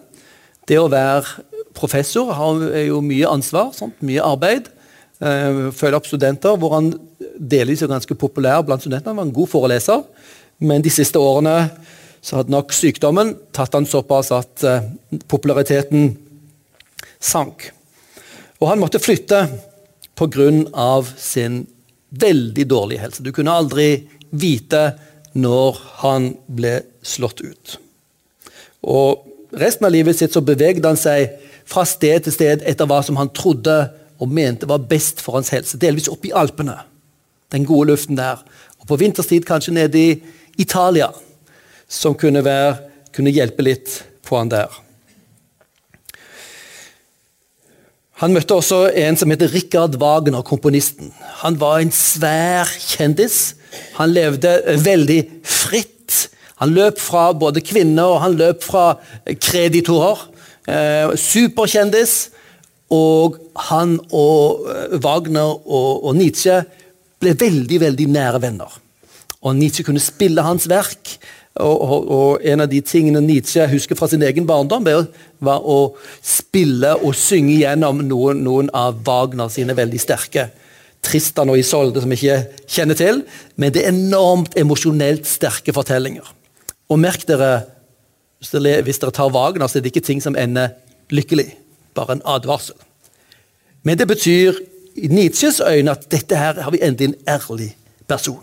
[0.69, 3.99] Det å være professor, har jo mye ansvar, sant?
[4.01, 4.71] mye arbeid.
[5.25, 6.91] Uh, følger opp studenter, hvor han
[7.39, 9.15] delvis er ganske populær blant studentene.
[9.15, 10.03] Han var en god foreleser,
[10.61, 11.71] men de siste årene
[12.25, 14.85] så hadde nok sykdommen tatt han såpass at uh,
[15.31, 16.13] populariteten
[17.21, 17.71] sank.
[18.61, 19.47] Og han måtte flytte
[20.15, 21.03] pga.
[21.17, 21.67] sin
[22.11, 23.23] veldig dårlige helse.
[23.23, 24.95] Du kunne aldri vite
[25.35, 27.79] når han ble slått ut.
[28.83, 31.37] Og Resten av livet sitt så bevegde han seg
[31.69, 33.77] fra sted til sted etter hva som han trodde
[34.21, 35.81] og mente var best for hans helse.
[35.81, 36.79] Delvis oppe i Alpene,
[37.53, 38.43] den gode luften der.
[38.81, 40.17] Og på vinterstid kanskje nede i
[40.59, 41.11] Italia,
[41.89, 42.77] som kunne, være,
[43.15, 44.81] kunne hjelpe litt på han der.
[48.23, 51.11] Han møtte også en som heter Richard Wagner, komponisten.
[51.43, 53.57] Han var en svær kjendis.
[53.99, 54.53] Han levde
[54.85, 56.29] veldig fritt.
[56.63, 58.85] Han løp fra både kvinner og han løp fra
[59.27, 60.29] kreditorer.
[60.71, 62.15] Eh, superkjendis.
[62.95, 63.39] Og
[63.71, 66.61] han og eh, Wagner og, og, Nietzsche
[67.23, 68.77] ble veldig veldig nære venner.
[69.45, 71.17] Og Nietzsche kunne spille hans verk.
[71.55, 74.87] Og, og, og, en av de tingene Nietzsche husker fra sin egen barndom,
[75.39, 80.49] var å spille og synge gjennom noen, noen av Wagner sine veldig sterke
[81.05, 83.23] Tristan og Isolde, som jeg ikke kjenner til.
[83.61, 86.27] Men det er enormt emosjonelt sterke fortellinger.
[86.91, 87.67] Og merk dere,
[88.41, 90.75] hvis dere tar Wagner, så er det ikke ting som ender
[91.13, 91.53] lykkelig.
[91.95, 92.77] Bare en advarsel.
[93.85, 94.59] Men det betyr
[94.95, 97.71] i Nietzsches øyne at dette her har vi endelig en ærlig
[98.09, 98.43] person.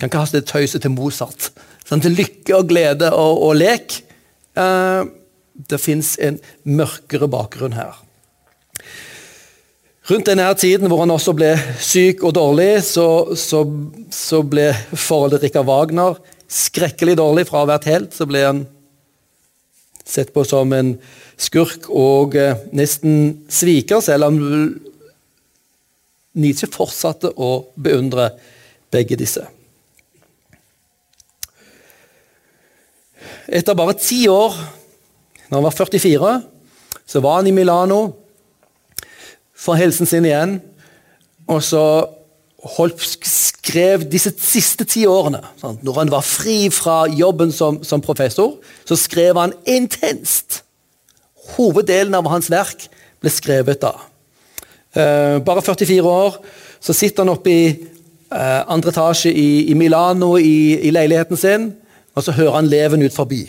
[0.00, 1.50] Kan ikke kaste tøyset til Mozart.
[1.84, 4.00] Sånn til lykke og glede og, og lek.
[4.56, 5.04] Uh,
[5.68, 7.98] det fins en mørkere bakgrunn her.
[10.10, 13.62] Rundt denne tiden hvor han også ble syk og dårlig, så, så,
[14.10, 16.16] så ble forholdet Rikard Wagner
[16.50, 17.46] skrekkelig dårlig.
[17.46, 18.64] Fra å ha vært helt, så ble han
[20.00, 20.96] sett på som en
[21.40, 24.40] skurk og eh, nesten sviker, selv om
[26.40, 28.30] Nietzsche fortsatte å beundre
[28.92, 29.46] begge disse.
[33.50, 34.54] Etter bare ti år,
[35.48, 36.34] når han var 44,
[37.10, 38.00] så var han i Milano
[39.58, 40.60] for helsen sin igjen.
[41.50, 41.82] Og så
[42.76, 45.82] holdt, skrev disse siste ti årene, sant?
[45.82, 50.62] når han var fri fra jobben som, som, professor, så skrev han intenst.
[51.56, 52.86] Hoveddelen av hans verk
[53.20, 53.94] ble skrevet da.
[54.96, 56.40] Uh, bare 44 år,
[56.82, 57.64] så sitter han oppe i
[58.32, 61.68] uh, andre etasje i, Milano i, i, leiligheten sin,
[62.14, 63.44] og så hører han leven ut forbi.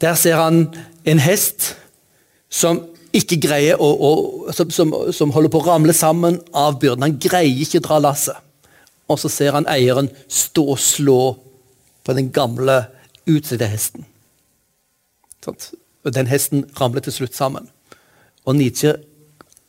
[0.00, 0.66] Der ser han
[1.08, 1.72] en hest
[2.52, 2.82] som
[3.16, 7.06] ikke greier å, å som, som, som, holder på å ramle sammen av byrden.
[7.06, 8.42] Han greier ikke å dra lasset.
[9.06, 11.20] Og så ser han eieren stå og slå
[12.04, 12.80] på den gamle,
[13.26, 14.04] utslitte hesten.
[15.46, 15.54] Og
[16.14, 17.68] den hesten ramler til slutt sammen.
[18.46, 18.94] Og Nietzsche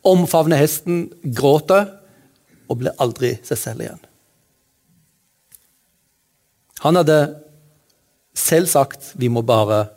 [0.05, 1.89] omfavner hesten, gråter
[2.67, 4.01] og blir aldri seg selv igjen.
[6.85, 7.19] Han hadde
[8.37, 9.87] selv sagt vi må bare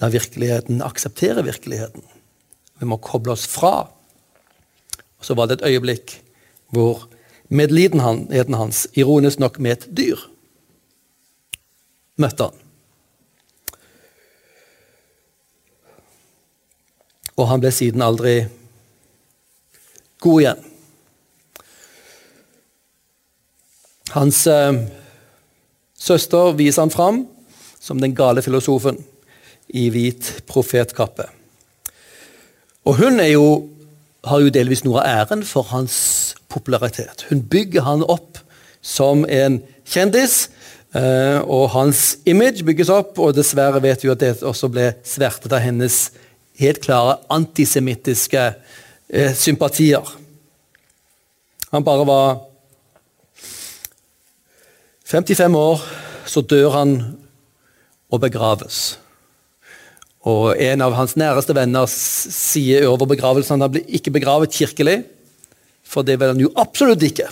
[0.00, 2.04] la virkeligheten akseptere virkeligheten.
[2.80, 3.88] Vi må koble oss fra.
[5.20, 6.20] Og Så var det et øyeblikk
[6.72, 7.08] hvor
[7.50, 10.20] medlidenheten hans, ironisk nok med et dyr,
[12.20, 12.59] møtte han.
[17.38, 18.42] Og han ble siden aldri
[20.20, 20.66] god igjen.
[24.10, 24.80] Hans eh,
[25.94, 27.22] søster viser han fram
[27.80, 28.98] som den gale filosofen
[29.70, 31.28] i hvit profetkappe.
[32.88, 33.46] Og hun jo,
[34.26, 35.96] har jo delvis noe av æren for hans
[36.50, 37.26] popularitet.
[37.30, 38.40] Hun bygger han opp
[38.82, 40.48] som en kjendis,
[40.96, 43.18] eh, og hans image bygges opp.
[43.20, 46.08] Og dessverre vet vi at det også ble svertet av hennes
[46.60, 48.44] helt klare antisemittiske
[49.08, 50.06] eh, sympatier.
[51.70, 52.40] Han bare var
[55.10, 55.84] 55 år,
[56.26, 56.96] så dør han
[58.10, 58.98] og begraves.
[60.28, 65.00] Og En av hans næreste venner sier over begravelsen at han ble ikke begravet kirkelig.
[65.86, 67.30] For det vil han jo absolutt ikke.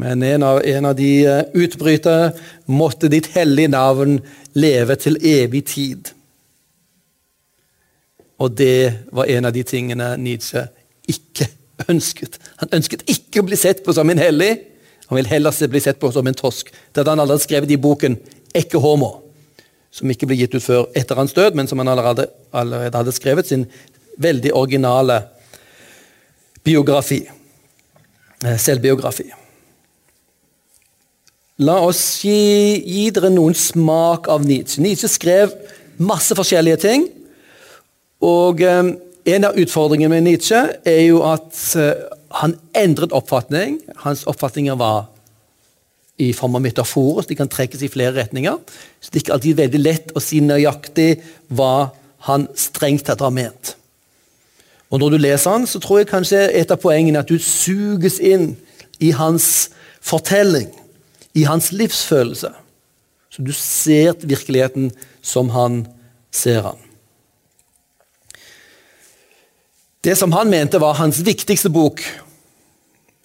[0.00, 1.12] Men en av, en av de
[1.54, 2.32] utbrytere
[2.66, 4.16] måtte ditt hellige navn
[4.56, 6.10] leve til evig tid.
[8.42, 10.66] Og det var en av de tingene Nietzsche
[11.10, 11.46] ikke
[11.92, 12.38] ønsket.
[12.62, 14.52] Han ønsket ikke å bli sett på som en hellig.
[15.08, 16.72] Han vil heller bli sett på som en tosk.
[16.72, 18.18] Det hadde han allerede skrevet i boken
[18.54, 19.20] 'Ikke homo'
[19.92, 23.12] som ikke ble gitt ut før etter hans død, men som han allerede, allerede hadde
[23.12, 23.66] skrevet sin
[24.18, 25.22] veldig originale
[26.64, 27.28] biografi.
[28.44, 29.28] Eh, selvbiografi.
[31.58, 34.80] La oss gi, gi, dere noen smak av Nietzsche.
[34.82, 35.52] Nietzsche skrev
[36.00, 37.04] masse forskjellige ting.
[38.22, 38.92] Og eh,
[39.34, 42.04] en av utfordringene med Nietzsche er jo at eh,
[42.42, 43.80] han endret oppfatning.
[44.04, 45.08] Hans oppfatninger var
[46.22, 48.58] i form av metaforer, så de kan trekkes i flere retninger.
[49.00, 51.10] Så det er ikke alltid veldig lett å si nøyaktig
[51.54, 51.90] hva
[52.28, 53.74] han strengt tatt har ment.
[54.92, 58.20] Og Når du leser han, så tror jeg kanskje et av poengene at du suges
[58.20, 58.52] inn
[59.00, 59.72] i hans
[60.04, 60.68] fortelling,
[61.32, 62.52] i hans livsfølelse.
[63.32, 64.90] Så du ser virkeligheten
[65.24, 65.86] som han
[66.30, 66.91] ser han.
[70.04, 72.02] Det som han mente var hans viktigste bok,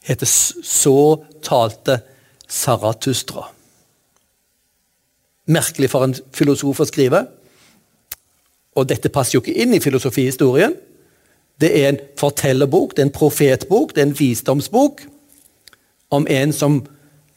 [0.04, 2.02] heter 'Så talte
[2.50, 3.54] Saratustra'.
[5.48, 7.28] Merkelig for en filosof å skrive.
[8.76, 10.76] Og dette passer jo ikke inn i filosofihistorien.
[11.62, 15.02] Det er en fortellerbok, det er en profetbok, det er en visdomsbok
[16.12, 16.86] om en som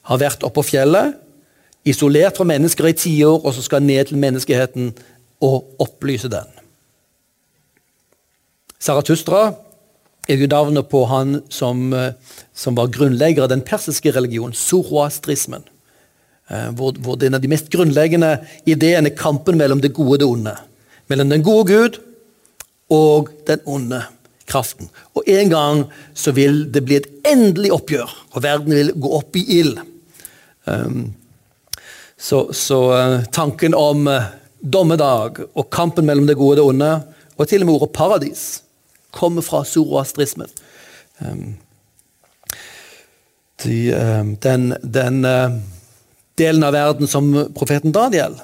[0.03, 1.15] har vært oppå fjellet,
[1.85, 4.95] isolert fra mennesker i tiår, og så skal ned til menneskeheten
[5.41, 6.60] og opplyse den.
[8.81, 9.51] Saratustra
[10.31, 12.13] er jo navnet på han som, eh,
[12.55, 15.65] som var grunnlegger av den persiske religionen, zoroastrismen.
[16.51, 20.19] Eh, hvor, hvor er en av de mest grunnleggende ideene kampen mellom det gode og
[20.23, 20.55] det onde.
[21.13, 22.01] Mellom den gode Gud
[22.91, 24.01] og den onde
[24.51, 24.89] kraften.
[25.15, 29.37] Og En gang så vil det bli et endelig oppgjør, og verden vil gå opp
[29.37, 29.79] i ild.
[30.67, 31.15] Um,
[32.19, 34.09] så, så uh, tanken om
[34.61, 36.91] dommedag og kampen mellom det gode og det onde,
[37.39, 38.43] og til og med ordet paradis,
[39.11, 40.49] kommer fra zoroastrismen.
[41.19, 41.57] Um,
[43.65, 45.59] de, um, den, den uh,
[46.39, 48.39] delen av verden som profeten Daniel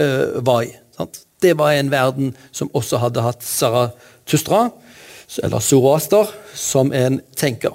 [0.00, 0.72] uh, var i.
[0.96, 1.24] Sant?
[1.42, 4.68] Det var en verden som også hadde hatt Saratustra,
[5.42, 7.74] eller Zoroaster, som en tenker.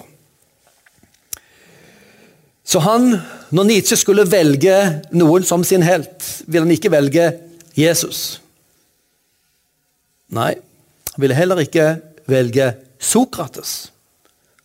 [2.67, 3.13] Så han,
[3.49, 4.75] når Nietzsche skulle velge
[5.15, 7.29] noen som sin helt, ville han ikke velge
[7.77, 8.41] Jesus.
[10.35, 10.57] Nei,
[11.17, 11.95] han ville heller ikke
[12.30, 13.88] velge Sokrates.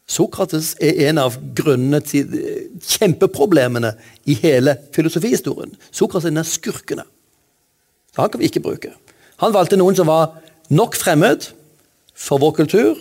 [0.05, 2.29] Sokrates er en av grunnene til
[2.85, 3.95] kjempeproblemene
[4.29, 5.73] i hele filosofihistorien.
[5.89, 7.07] Sokrates er en av skurkene.
[8.13, 8.93] Så han kan vi ikke bruke.
[9.41, 10.35] Han valgte noen som var
[10.69, 11.49] nok fremmed
[12.13, 13.01] for vår kultur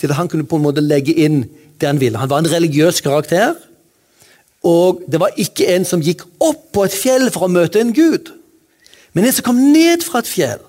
[0.00, 1.42] til at han kunne på en måte legge inn
[1.76, 2.16] det han ville.
[2.16, 3.52] Han var en religiøs karakter.
[4.64, 7.92] Og det var ikke en som gikk opp på et fjell for å møte en
[7.92, 8.32] gud,
[9.12, 10.64] men en som kom ned fra et fjell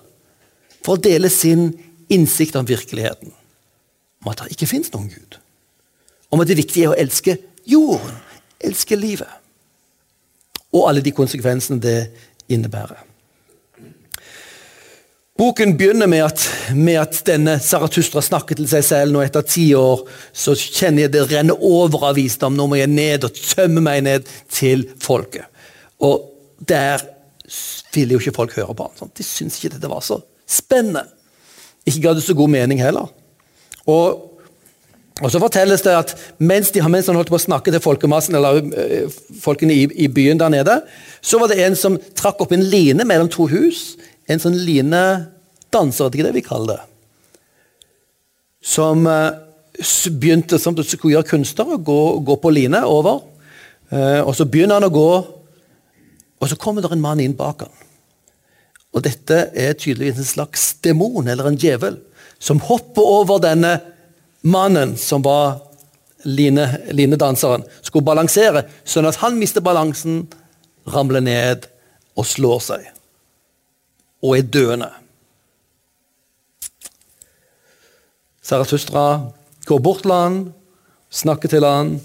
[0.84, 1.72] for å dele sin
[2.14, 3.34] innsikt om virkeligheten.
[4.24, 5.38] Om at det ikke fins noen Gud.
[6.32, 8.16] Om at det viktige er å elske jorden,
[8.64, 9.30] elske livet.
[10.76, 12.00] Og alle de konsekvensene det
[12.52, 13.04] innebærer.
[15.38, 16.44] Boken begynner med at,
[16.74, 19.14] med at denne Saratustra snakker til seg selv.
[19.14, 20.02] Nå etter ti år
[20.34, 22.56] så kjenner jeg det renner over av visdom.
[22.58, 25.46] Nå må jeg ned og tømme meg ned til folket.
[26.02, 26.26] Og
[26.58, 27.06] der
[27.94, 29.14] ville jo ikke folk høre på han.
[29.14, 30.18] De syntes ikke dette var så
[30.50, 31.06] spennende.
[31.88, 33.08] Ikke ga det så god mening heller.
[33.88, 34.34] Og,
[35.22, 38.36] og, så fortelles det at mens, de, mens han holdt på å snakke til folkemassen,
[38.36, 40.82] eller øh, folkene i, i, byen der nede,
[41.22, 43.96] så var det en som trakk opp en line mellom to hus.
[44.28, 46.84] En sånn linedanser, det er ikke det vi kaller det.
[48.68, 49.32] Som øh,
[50.20, 53.24] begynte som du skulle gjøre kunster, å gå, gå, på line over.
[53.88, 55.12] Uh, og så begynner han å gå,
[56.38, 57.87] og så kommer det en mann inn bak han.
[58.96, 62.00] Og dette er tydeligvis en slags demon eller en djevel
[62.40, 63.78] som hopper over denne
[64.48, 65.58] mannen som var
[66.28, 70.26] line, linedanseren, skulle balansere, sånn at han mister balansen,
[70.88, 71.68] ramler ned
[72.18, 72.86] og slår seg.
[74.24, 74.90] Og er døende.
[78.48, 79.08] Saratustra
[79.68, 80.38] går bort til han,
[81.12, 81.98] snakker til han,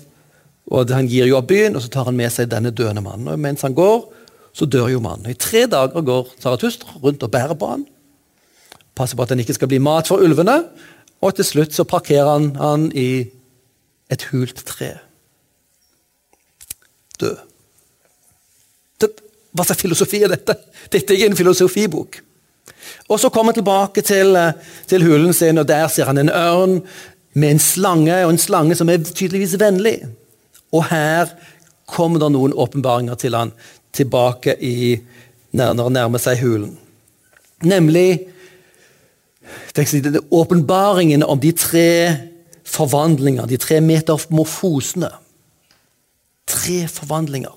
[0.72, 3.30] og han gir jo opp byen, og så tar han med seg denne døende mannen.
[3.30, 4.04] Og mens han går,
[4.52, 5.30] så dør jo mannen.
[5.30, 7.86] I tre dager går Zarathustra rundt og bærer på han.
[8.94, 10.58] Passer på at han ikke skal bli mat for ulvene.
[11.22, 13.24] Og til slutt så parkerer han han i
[14.12, 14.92] et hult tre.
[17.20, 17.38] Død.
[19.52, 20.54] Hva slags filosofi er dette?
[20.92, 22.20] Dette er ikke en filosofibok.
[23.08, 24.36] Og Så kommer han tilbake til,
[24.86, 26.80] til, hulen sin, og der ser han en ørn
[27.34, 29.98] med en slange, og en slange som er tydeligvis vennlig.
[30.72, 31.28] Og her
[31.86, 33.52] kommer det noen åpenbaringer til han
[33.92, 35.00] tilbake i,
[35.52, 36.76] når han nærmer seg hulen.
[37.62, 38.28] Nemlig
[40.30, 42.16] åpenbaringen om de tre
[42.64, 45.10] forvandlinger, de tre metamorfosene.
[46.46, 47.54] Tre forvandlinger.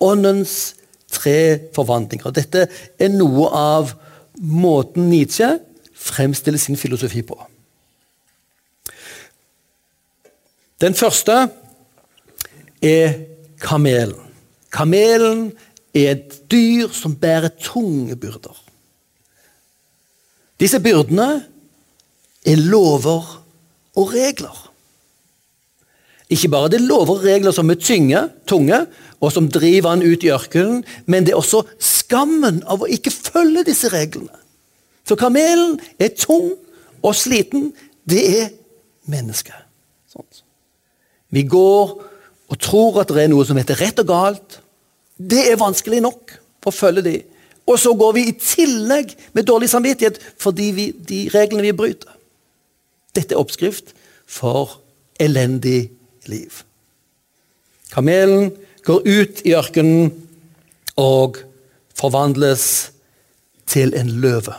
[0.00, 0.74] Åndens
[1.12, 2.32] tre forvandlinger.
[2.34, 2.66] Dette
[2.98, 3.94] er noe av
[4.40, 5.58] måten Nietzsche
[6.02, 7.36] fremstiller sin filosofi på.
[10.82, 11.36] Den første
[12.82, 13.12] er
[13.62, 14.31] kamelen.
[14.72, 15.50] Kamelen
[15.94, 18.56] er et dyr som bærer tunge byrder.
[20.60, 21.42] Disse byrdene
[22.46, 23.44] er lover
[23.96, 24.68] og regler.
[26.32, 28.86] Ikke bare det lover og regler som er tynge, tunge,
[29.20, 33.12] og som driver han ut i ørkenen, men det er også skammen av å ikke
[33.12, 34.32] følge disse reglene.
[35.04, 36.54] Så kamelen er tung
[37.02, 37.72] og sliten.
[38.08, 38.48] Det er
[39.10, 39.58] mennesket.
[41.32, 41.92] Vi går
[42.52, 44.61] og tror at det er noe som heter rett og galt.
[45.22, 46.34] Det er vanskelig nok
[46.66, 47.16] å følge de.
[47.68, 52.10] Og så går vi i tillegg med dårlig samvittighet fordi vi, de reglene vi bryter.
[53.14, 53.92] Dette er oppskrift
[54.26, 54.80] for
[55.20, 55.92] elendig
[56.30, 56.62] liv.
[57.92, 58.50] Kamelen
[58.86, 60.10] går ut i ørkenen
[60.98, 61.38] og
[61.98, 62.66] forvandles
[63.68, 64.56] til en løve.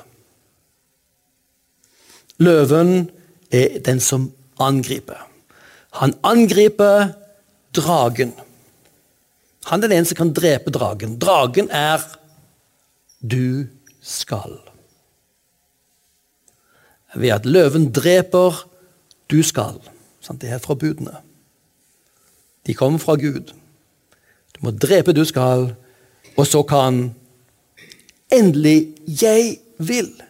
[2.43, 3.09] Løven
[3.51, 5.19] er den som angriper.
[5.99, 7.11] Han angriper
[7.75, 8.33] dragen.
[9.65, 11.19] Han er den som kan drepe dragen.
[11.19, 12.01] Dragen er
[13.21, 13.67] 'du
[14.01, 14.59] skal'.
[17.15, 18.67] Ved at løven dreper
[19.31, 19.89] 'du skal'.
[20.41, 21.17] Det er fra budene.
[22.67, 23.53] De kommer fra Gud.
[24.53, 25.75] Du må drepe 'du skal',
[26.37, 27.15] og så kan
[28.31, 30.23] endelig 'jeg vil'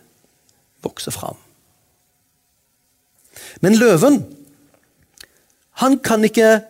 [0.83, 1.35] vokse fram.
[3.61, 4.35] Men løven,
[5.71, 6.61] han kan ikke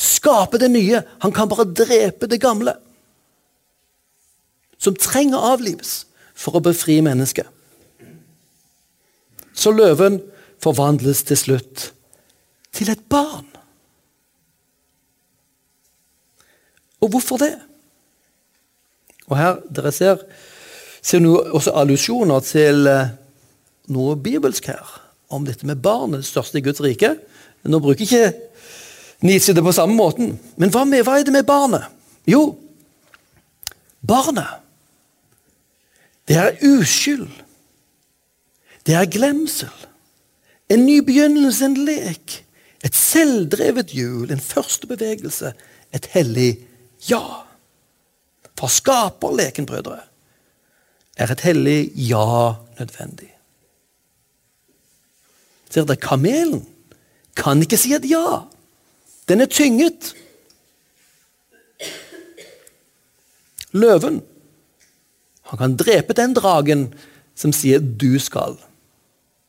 [0.00, 1.02] skape det nye.
[1.24, 2.74] Han kan bare drepe det gamle.
[4.80, 7.48] Som trenger avlives for å befri mennesket.
[9.52, 10.22] Så løven
[10.62, 11.90] forvandles til slutt
[12.72, 13.48] til et barn.
[17.00, 17.54] Og hvorfor det?
[19.30, 20.22] Og her, Dere ser,
[21.02, 23.12] ser nå også allusjoner til eh,
[23.94, 24.96] noe bibelsk her.
[25.30, 27.14] Om dette med barnet, det største i Guds rike.
[27.68, 28.49] Nå bruker ikke
[29.20, 30.34] Nietzsche det på samme måten.
[30.56, 31.86] Men hva, med, hva er det med barnet?
[32.28, 32.54] Jo,
[34.06, 34.60] barnet
[36.30, 37.26] det er uskyld.
[38.86, 39.72] Det er glemsel.
[40.70, 42.36] En ny begynnelse, en lek.
[42.86, 45.50] Et selvdrevet hjul, en første bevegelse.
[45.90, 46.52] Et hellig
[47.08, 47.24] ja.
[48.54, 49.98] For skaperleken, brødre,
[51.16, 53.32] er et hellig ja nødvendig.
[55.70, 56.62] Ser dere, kamelen
[57.34, 58.44] kan ikke si et ja.
[59.30, 60.14] Den er tynget.
[63.70, 64.22] Løven
[65.50, 66.94] han kan drepe den dragen
[67.34, 68.58] som sier 'du skal',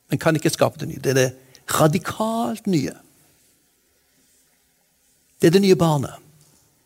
[0.08, 0.98] men kan ikke skape det nye.
[0.98, 1.32] Det er det
[1.80, 2.94] radikalt nye.
[5.40, 6.14] Det er det nye barnet,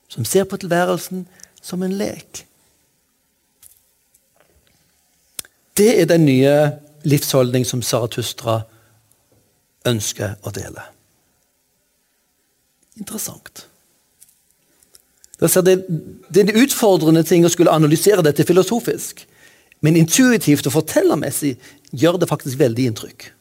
[0.08, 1.28] som ser på tilværelsen
[1.62, 2.46] som en lek.
[5.76, 6.72] Det er den nye
[7.04, 8.62] livsholdning som Saratustra
[9.86, 10.95] ønsker å dele.
[12.96, 13.66] Interessant.
[15.36, 19.26] Det er en utfordrende ting å skulle analysere dette filosofisk.
[19.84, 21.56] Men intuitivt og fortellermessig
[21.92, 23.32] gjør det faktisk veldig inntrykk.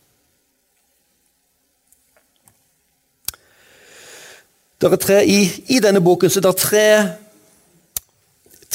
[4.85, 6.87] Tre, i, I denne boken så er det tre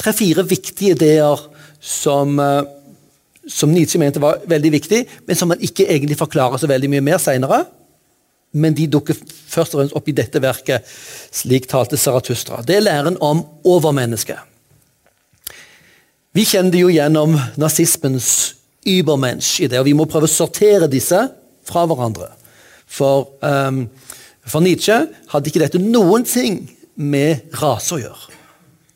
[0.01, 1.43] tre-fire viktige ideer
[1.81, 2.62] som, eh,
[3.47, 7.05] som Nietzsche mente var veldig viktig, men som han ikke egentlig forklarer så veldig mye
[7.05, 7.64] mer seinere
[8.53, 10.86] men de dukker først og fremst opp i dette verket,
[11.34, 12.62] slik talte Saratustra.
[12.66, 14.38] Det er læren om overmennesket.
[16.34, 21.18] Vi kjenner det jo gjennom nazismens übermensch-idé, og vi må prøve å sortere disse
[21.66, 22.30] fra hverandre.
[22.90, 23.84] For, um,
[24.46, 24.96] for Nietzsche
[25.30, 26.62] hadde ikke dette noen ting
[26.94, 28.38] med rase å gjøre.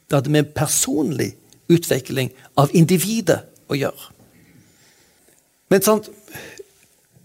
[0.06, 1.32] Det hadde med personlig
[1.72, 2.30] utvikling
[2.60, 3.40] av individet
[3.70, 4.10] å gjøre.
[5.72, 6.10] Men sant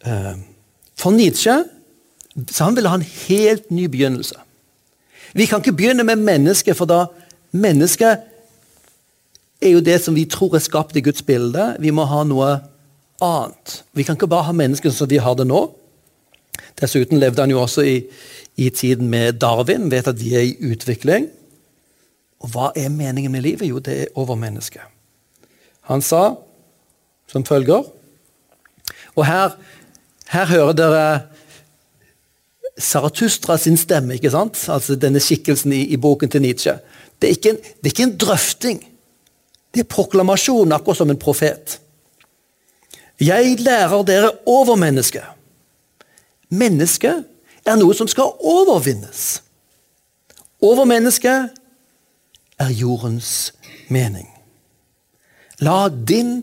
[0.07, 0.36] uh,
[0.97, 1.57] For Nietzsche
[2.48, 4.36] så han ville ha en helt ny begynnelse.
[5.34, 7.06] Vi kan ikke begynne med mennesket, for da
[7.52, 8.26] mennesket
[9.62, 11.76] er jo det som vi tror er skapt i Guds bilde.
[11.80, 12.60] Vi må ha noe
[13.22, 13.82] annet.
[13.94, 15.68] Vi kan ikke bare ha mennesket som vi har det nå.
[16.80, 17.98] Dessuten levde han jo også i,
[18.58, 21.28] i tiden med Darwin, vet at de er i utvikling.
[22.40, 23.68] Og hva er meningen med livet?
[23.68, 24.86] Jo, det er overmennesket.
[25.92, 26.38] Han sa
[27.30, 27.84] som følger
[29.16, 29.58] Og her,
[30.30, 31.22] her hører dere
[32.80, 34.57] Saratustra sin stemme, ikke sant?
[34.69, 36.77] altså denne skikkelsen i, i boken til Nietzsche.
[37.19, 38.80] Det er, en, det er ikke en drøfting.
[39.73, 41.80] Det er proklamasjon, akkurat som en profet.
[43.19, 44.75] Jeg lærer dere over
[46.49, 47.25] Mennesket
[47.65, 49.41] er noe som skal overvinnes.
[50.63, 51.51] Overmennesket
[52.59, 53.53] er jordens
[53.88, 54.27] mening.
[55.59, 56.41] La din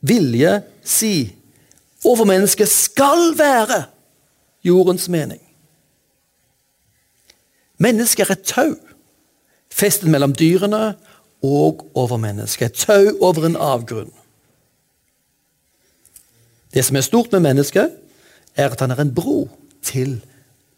[0.00, 1.30] vilje si
[2.04, 3.84] overmennesket skal være
[4.64, 5.40] jordens mening.
[7.78, 8.74] Mennesket er et tau
[9.70, 10.96] festet mellom dyrene
[11.42, 12.72] og over mennesket.
[12.72, 14.12] Et tau over en avgrunn.
[16.74, 17.90] Det som er stort med mennesket,
[18.56, 19.48] er at han er en bro
[19.82, 20.20] til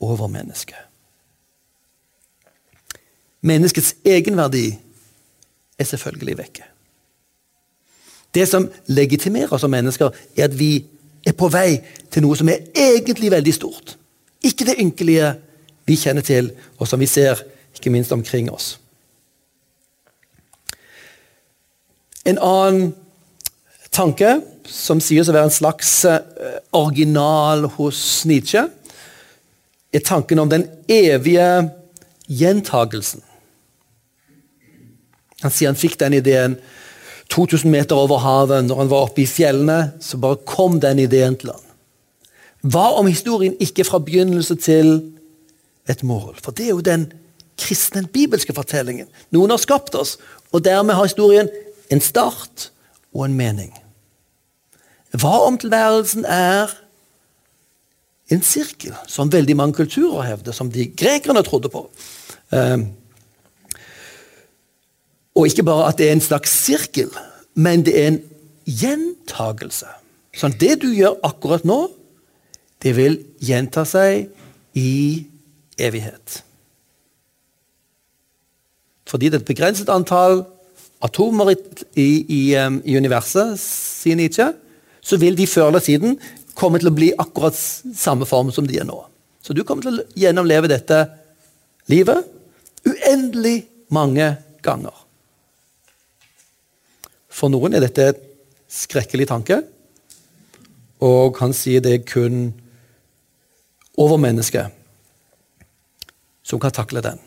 [0.01, 0.77] overmennesket.
[3.41, 4.79] Menneskets egenverdi
[5.79, 6.65] er selvfølgelig vekke.
[8.35, 10.85] Det som legitimerer oss som mennesker, er at vi
[11.27, 11.81] er på vei
[12.13, 13.97] til noe som er egentlig veldig stort.
[14.45, 15.33] Ikke det ynkelige
[15.91, 17.43] vi kjenner til, og som vi ser
[17.75, 18.77] ikke minst omkring oss.
[22.29, 22.93] En annen
[23.95, 24.39] tanke,
[24.71, 26.21] som sies å være en slags eh,
[26.77, 28.67] original hos Nietzsche,
[29.91, 31.49] er tanken om den evige
[32.31, 33.25] gjentagelsen.
[35.41, 36.59] Han sier han fikk den ideen
[37.33, 38.67] 2000 meter over havet.
[38.67, 41.67] Når han var oppe i fjellene, så bare kom den ideen til han.
[42.71, 44.99] Hva om historien ikke fra begynnelse til
[45.91, 46.39] et mål?
[46.43, 47.09] For det er jo den
[47.61, 49.09] kristne, bibelske fortellingen.
[49.35, 50.17] Noen har skapt oss,
[50.53, 51.51] og dermed har historien
[51.91, 52.71] en start
[53.13, 53.75] og en mening.
[55.11, 56.71] Hva om tilværelsen er
[58.31, 61.89] en sirkel, som veldig mange kulturer hevder, som de grekerne trodde på?
[62.55, 62.87] Um,
[65.35, 67.11] og ikke bare at det er en slags sirkel,
[67.55, 68.21] men det er en
[68.67, 69.89] gjentagelse.
[70.37, 71.89] Sånn, det du gjør akkurat nå,
[72.83, 74.31] det vil gjenta seg
[74.79, 75.27] i
[75.81, 76.41] evighet.
[79.11, 80.45] Fordi det er et begrenset antall
[81.03, 81.57] atomer i,
[81.99, 82.11] i,
[82.55, 84.51] i, universet, sier Nietzsche,
[85.01, 86.19] så vil de før eller siden
[86.55, 88.99] komme til å bli akkurat samme form som de er nå.
[89.41, 91.01] Så du kommer til å gjennomleve dette
[91.91, 92.27] livet
[92.87, 94.29] uendelig mange
[94.63, 94.95] ganger.
[97.33, 98.27] For noen er dette et
[98.71, 99.63] skrekkelig tanke,
[101.01, 102.51] og han sier det er kun
[104.01, 104.80] overmennesket
[106.51, 107.21] som kan takle den.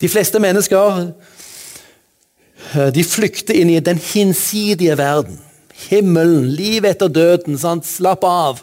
[0.00, 1.00] De fleste mennesker
[2.74, 5.38] eh, de flykter inn i den hinsidige verden.
[5.88, 7.58] Himmelen, livet etter døden.
[7.60, 7.86] Sant?
[7.86, 8.62] Slapp av,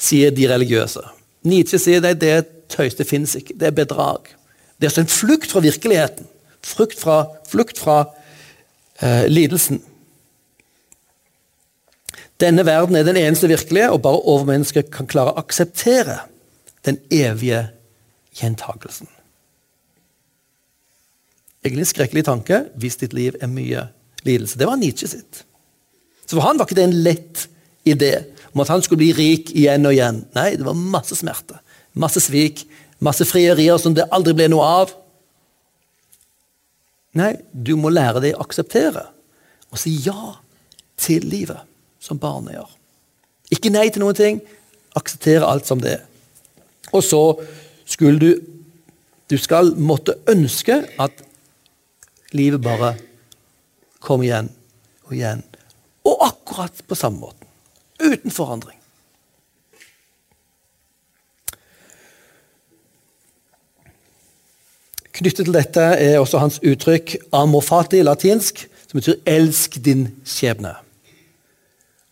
[0.00, 1.04] sier de religiøse.
[1.46, 2.36] Nietzsche sier det, det
[2.72, 3.54] tøys, det finnes ikke.
[3.58, 4.32] Det er bedrag.
[4.76, 6.26] Det er altså en flukt fra virkeligheten.
[6.66, 8.00] Flukt fra, flukt fra
[9.00, 9.78] eh, lidelsen.
[12.42, 16.18] Denne verden er den eneste virkelige, og bare overmennesket kan klare å akseptere
[16.84, 17.62] den evige
[18.36, 19.08] gjentagelsen.
[21.64, 23.88] Egentlig en skrekkelig tanke hvis ditt liv er mye
[24.26, 24.58] lidelse.
[24.58, 25.42] Det var Nietzsche sitt.
[26.26, 27.46] Så for han var ikke det en lett
[27.86, 28.12] idé
[28.52, 30.22] om at han skulle bli rik igjen og igjen.
[30.36, 31.58] Nei, det var masse smerte,
[31.98, 32.64] masse svik,
[33.02, 34.94] masse frierier som det aldri ble noe av.
[37.16, 39.08] Nei, du må lære deg å akseptere
[39.72, 40.36] og si ja
[41.00, 41.58] til livet,
[42.00, 42.68] som barnet gjør.
[43.52, 44.38] Ikke nei til noen ting,
[44.96, 46.04] akseptere alt som det er.
[46.94, 47.20] Og så
[47.86, 48.30] skulle du
[49.26, 51.22] Du skal måtte ønske at
[52.30, 52.92] livet bare
[53.98, 54.52] kom igjen
[55.08, 55.42] og igjen.
[56.06, 57.48] Og akkurat på samme måten.
[57.98, 58.78] Uten forandring.
[65.16, 70.76] Knyttet til dette er også hans uttrykk 'amor fati', latinsk, som betyr 'elsk din skjebne'.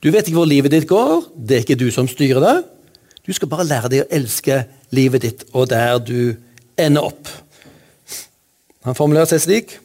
[0.02, 2.64] Du vet ikke hvor livet ditt går, det er ikke du som styrer det.
[3.26, 4.64] Du skal bare lære deg å elske
[4.94, 6.34] livet ditt og der du
[6.80, 7.28] ender opp.
[8.84, 9.78] Han formulerer seg slik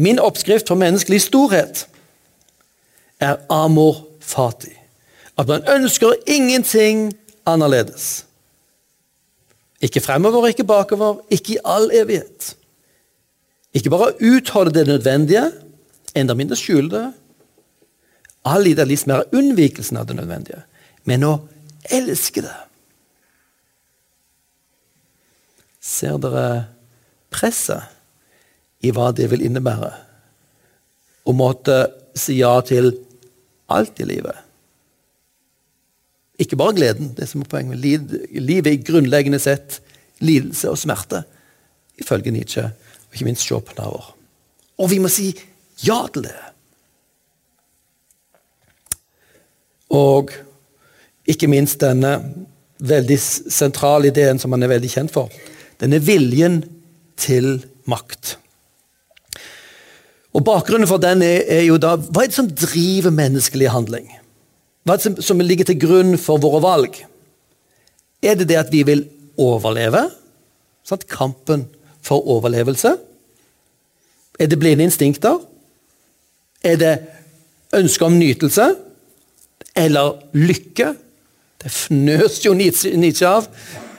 [0.00, 1.82] Min oppskrift for menneskelig storhet
[3.20, 4.70] er amor fati.
[5.36, 7.10] At man ønsker ingenting
[7.46, 8.24] annerledes.
[9.80, 12.54] Ikke fremover, ikke bakover, ikke i all evighet.
[13.74, 15.50] Ikke bare utholde det nødvendige,
[16.14, 17.04] enda mindre skjule det.
[18.44, 20.62] All idealisme er unnvikelsen av det nødvendige,
[21.04, 21.34] men å
[21.92, 22.56] elske det.
[25.80, 26.68] Ser dere
[27.32, 27.88] presset
[28.84, 29.90] i hva det vil innebære?
[31.24, 31.82] Å måtte
[32.16, 32.92] si ja til
[33.70, 34.36] alt i livet.
[36.40, 37.80] Ikke bare gleden, det som er poenget.
[38.32, 39.80] Livet i grunnleggende sett
[40.24, 41.22] lidelse og smerte,
[42.00, 44.12] ifølge Nietzsche og ikke minst Schopenhauer.
[44.80, 45.32] Og vi må si
[45.84, 46.36] ja til det.
[49.96, 50.32] Og
[51.28, 52.14] ikke minst denne
[52.80, 55.32] veldig sentrale ideen som han er veldig kjent for.
[55.80, 56.60] Denne viljen
[57.20, 57.58] til
[57.88, 58.36] makt.
[60.36, 64.06] Og Bakgrunnen for den er, er, jo da Hva er det som driver menneskelig handling?
[64.84, 67.00] Hva er det som, som ligger til grunn for våre valg?
[68.22, 69.06] Er det det at vi vil
[69.40, 70.06] overleve?
[70.86, 71.66] Sånn, Kampen
[72.04, 72.94] for overlevelse?
[74.40, 75.40] Er det blinde instinkter?
[76.64, 76.94] Er det
[77.76, 78.70] ønske om nytelse?
[79.76, 80.94] Eller lykke?
[81.60, 83.48] Det fnøs jo Nietzsche av.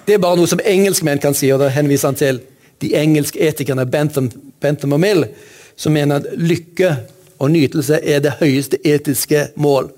[0.06, 2.42] Det er bare noe som engelskmenn kan si, og da henviser han til
[2.82, 4.32] de engelske etikerne Bentham,
[4.62, 5.28] Bentham og Mill,
[5.76, 6.96] som mener at lykke
[7.42, 9.92] og nytelse er det høyeste etiske mål.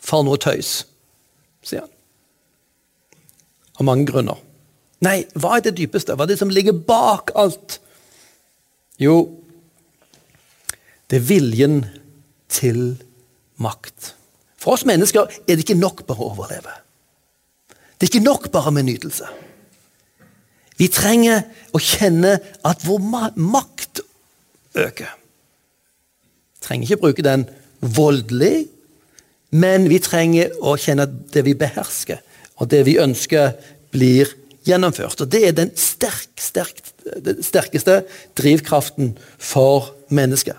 [0.00, 0.86] for noe tøys,
[1.66, 1.90] sier han.
[3.80, 4.38] Av mange grunner.
[5.04, 6.14] Nei, hva er det dypeste?
[6.14, 7.80] Hva er det som ligger bak alt?
[8.98, 9.16] Jo,
[11.10, 11.80] det er viljen
[12.48, 12.96] til
[13.58, 14.14] makt.
[14.56, 16.78] For oss mennesker er det ikke nok bare å overleve.
[17.98, 19.28] Det er ikke nok bare med nytelse.
[20.78, 21.42] Vi trenger
[21.74, 24.02] å kjenne at vår makt
[24.78, 25.14] øker.
[26.54, 27.46] Vi trenger ikke bruke den
[27.80, 28.68] voldelig,
[29.50, 32.20] men vi trenger å kjenne at det vi behersker,
[32.58, 33.56] og det vi ønsker,
[33.90, 34.28] blir
[34.68, 35.20] gjennomført.
[35.24, 36.82] Og Det er den sterk, sterk,
[37.40, 38.02] sterkeste
[38.36, 40.56] drivkraften for mennesket.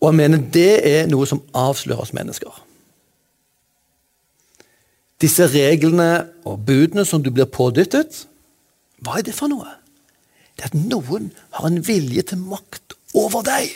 [0.00, 2.52] Og jeg mener det er noe som avslører oss mennesker.
[5.18, 8.24] Disse reglene og budene som du blir pådyttet,
[9.02, 9.70] hva er det for noe?
[10.58, 13.70] Det er at noen har en vilje til makt over deg.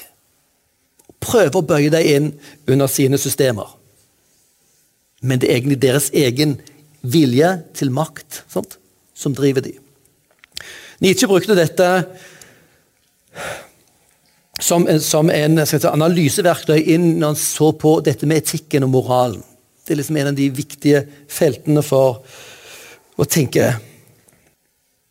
[1.06, 2.28] Og prøver å bøye deg inn
[2.70, 3.70] under sine systemer.
[5.22, 6.56] Men det er egentlig deres egen
[7.02, 8.78] vilje til makt sant,
[9.14, 9.76] som driver de.
[11.02, 11.86] Nietzsche brukte dette
[14.62, 19.42] som, som en si, analyseverktøy inn når han så på dette med etikken og moralen.
[19.82, 22.22] Det er liksom en av de viktige feltene for
[23.18, 23.72] å tenke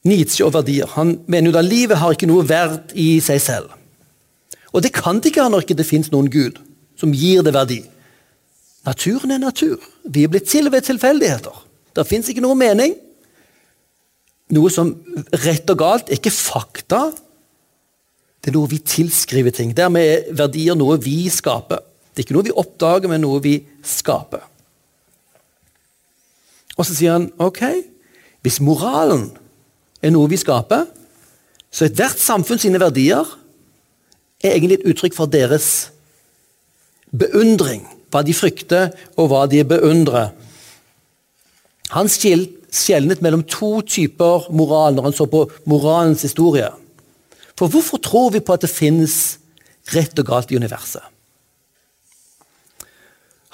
[0.07, 0.89] Nietzsche og verdier.
[0.95, 3.73] Han mener jo da livet har ikke noe verd i seg selv.
[4.71, 6.59] Og det kan det ikke ha når ikke det fins noen gud
[6.99, 7.81] som gir det verdi.
[8.87, 9.77] Naturen er natur.
[10.09, 11.53] Vi er blitt til ved tilfeldigheter.
[11.95, 12.95] Det fins ikke noe mening.
[14.55, 14.93] Noe som
[15.43, 17.09] rett og galt er ikke fakta.
[18.41, 19.75] Det er noe vi tilskriver ting.
[19.77, 21.83] Dermed er verdier noe vi skaper.
[22.11, 24.47] Det er ikke noe vi oppdager, men noe vi skaper.
[26.81, 27.61] Og så sier han ok,
[28.41, 29.27] hvis moralen
[30.01, 30.87] er noe vi skaper,
[31.69, 33.27] så er ethvert samfunn sine verdier
[34.41, 35.91] er egentlig et uttrykk for deres
[37.13, 37.85] beundring.
[38.11, 40.33] Hva de frykter, og hva de beundrer.
[41.93, 46.67] Han skjelnet mellom to typer moral når han så på moralens historie.
[47.55, 49.37] For hvorfor tror vi på at det finnes
[49.93, 51.03] rett og galt i universet?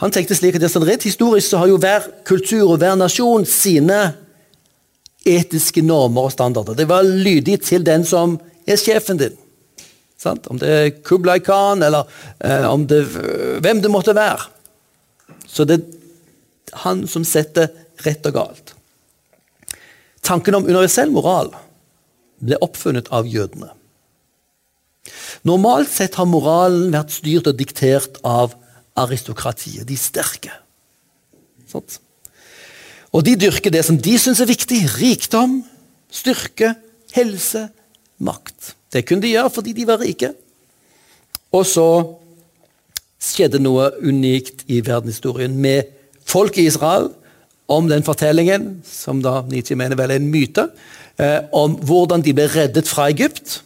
[0.01, 3.47] Han tenkte slik at sånn Rett historisk så har jo hver kultur og hver nasjon
[3.49, 4.01] sine
[5.27, 6.77] etiske normer og standarder.
[6.77, 8.37] Det var lydig til den som
[8.67, 9.35] er sjefen din.
[10.21, 10.47] Sant?
[10.49, 12.07] Om det er Kublai Khan, eller
[12.39, 13.03] eh, om det,
[13.63, 14.47] hvem det måtte være.
[15.47, 17.71] Så det er han som setter
[18.05, 18.73] rett og galt.
[20.25, 21.53] Tanken om universell moral
[22.43, 23.71] ble oppfunnet av jødene.
[25.47, 28.55] Normalt sett har moralen vært styrt og diktert av
[28.97, 30.51] aristokratiet, de sterke.
[31.69, 31.99] Sånt.
[33.15, 34.81] Og de dyrker det som de syns er viktig.
[34.97, 35.61] Rikdom,
[36.11, 36.73] styrke,
[37.15, 37.67] helse,
[38.17, 38.73] makt.
[38.93, 40.31] Det kunne de gjøre fordi de var rike.
[41.55, 41.87] Og så
[43.21, 45.89] skjedde noe unikt i verdenshistorien med
[46.27, 47.09] folk i Israel
[47.71, 50.69] om den fortellingen, som da Nietzsche mener vel er en myte,
[51.19, 53.61] eh, om hvordan de ble reddet fra Egypt,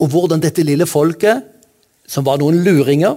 [0.00, 1.44] og hvordan dette lille folket,
[2.06, 3.16] som var noen luringer,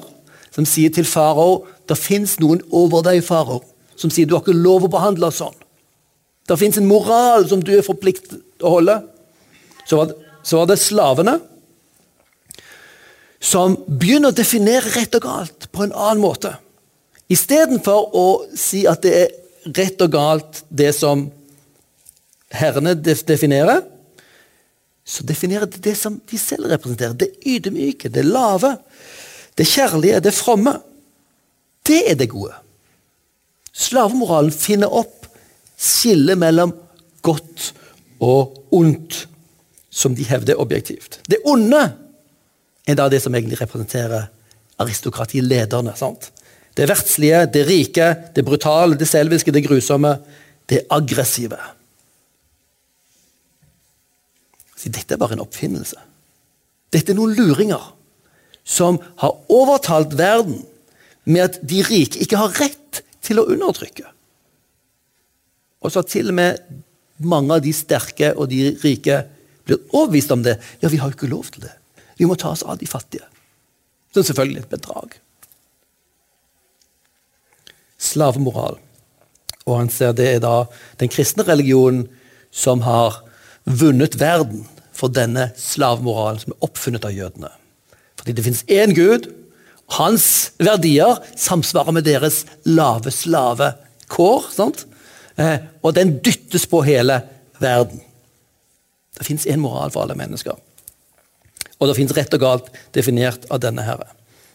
[0.58, 3.62] som sier til farao det fins noen over deg, farao,
[3.94, 5.54] som sier du har ikke lov å behandle sånn.
[6.48, 8.96] Det fins en moral som du er forpliktet å holde.
[9.86, 11.36] Så var, det, så var det slavene
[13.44, 16.56] som begynner å definere rett og galt på en annen måte.
[17.30, 18.26] Istedenfor å
[18.58, 19.36] si at det er
[19.78, 21.28] rett og galt det som
[22.56, 23.84] herrene definerer,
[25.08, 27.16] så definerer de det som de selv representerer.
[27.16, 28.74] Det ydmyke, det lave.
[29.58, 30.76] Det kjærlige, det fromme,
[31.88, 32.54] det er det gode.
[33.74, 35.28] Slavemoralen finner opp
[35.78, 36.74] skillet mellom
[37.26, 37.72] godt
[38.24, 39.26] og ondt,
[39.90, 41.22] som de hevder objektivt.
[41.30, 41.82] Det onde
[42.88, 44.28] er da det som egentlig representerer
[44.78, 45.96] aristokratilederne.
[45.96, 46.32] sant?
[46.78, 50.18] Det verdslige, det rike, det brutale, det selviske, det grusomme,
[50.70, 51.58] det aggressive.
[54.78, 55.98] Så dette er bare en oppfinnelse.
[56.94, 57.94] Dette er noen luringer
[58.68, 60.60] som har overtalt verden
[61.24, 64.06] med at de rike ikke har rett til å undertrykke.
[65.84, 66.60] Og så har til og med
[67.24, 69.22] mange av de sterke og de rike
[69.68, 70.58] blitt overbevist om det.
[70.82, 71.74] Ja, vi har jo ikke lov til det.
[72.18, 73.28] Vi må ta oss av de fattige.
[74.14, 75.16] Så selvfølgelig et bedrag.
[77.98, 78.80] Slavemoral.
[79.68, 80.66] Og han ser det er da
[81.02, 82.08] den kristne religionen
[82.52, 83.22] som har
[83.68, 84.64] vunnet verden
[84.96, 87.52] for denne slavemoralen som er oppfunnet av jødene.
[88.28, 89.30] Fordi det fins én Gud.
[89.96, 94.50] Hans verdier samsvarer med deres lave slavekår.
[95.40, 97.22] Eh, og den dyttes på hele
[97.64, 98.02] verden.
[99.16, 100.60] Det fins én moral for alle mennesker.
[101.80, 104.10] Og det fins rett og galt definert av denne herre.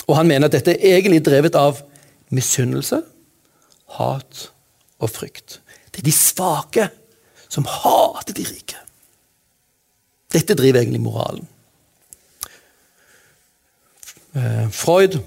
[0.04, 1.80] Og han mener at dette er egentlig drevet av
[2.28, 3.00] misunnelse,
[3.96, 4.44] hat
[5.00, 5.62] og frykt.
[5.88, 6.90] Det er de svake
[7.48, 8.84] som hater de rike.
[10.36, 11.48] Dette driver egentlig moralen.
[14.37, 15.18] Eh, Freud,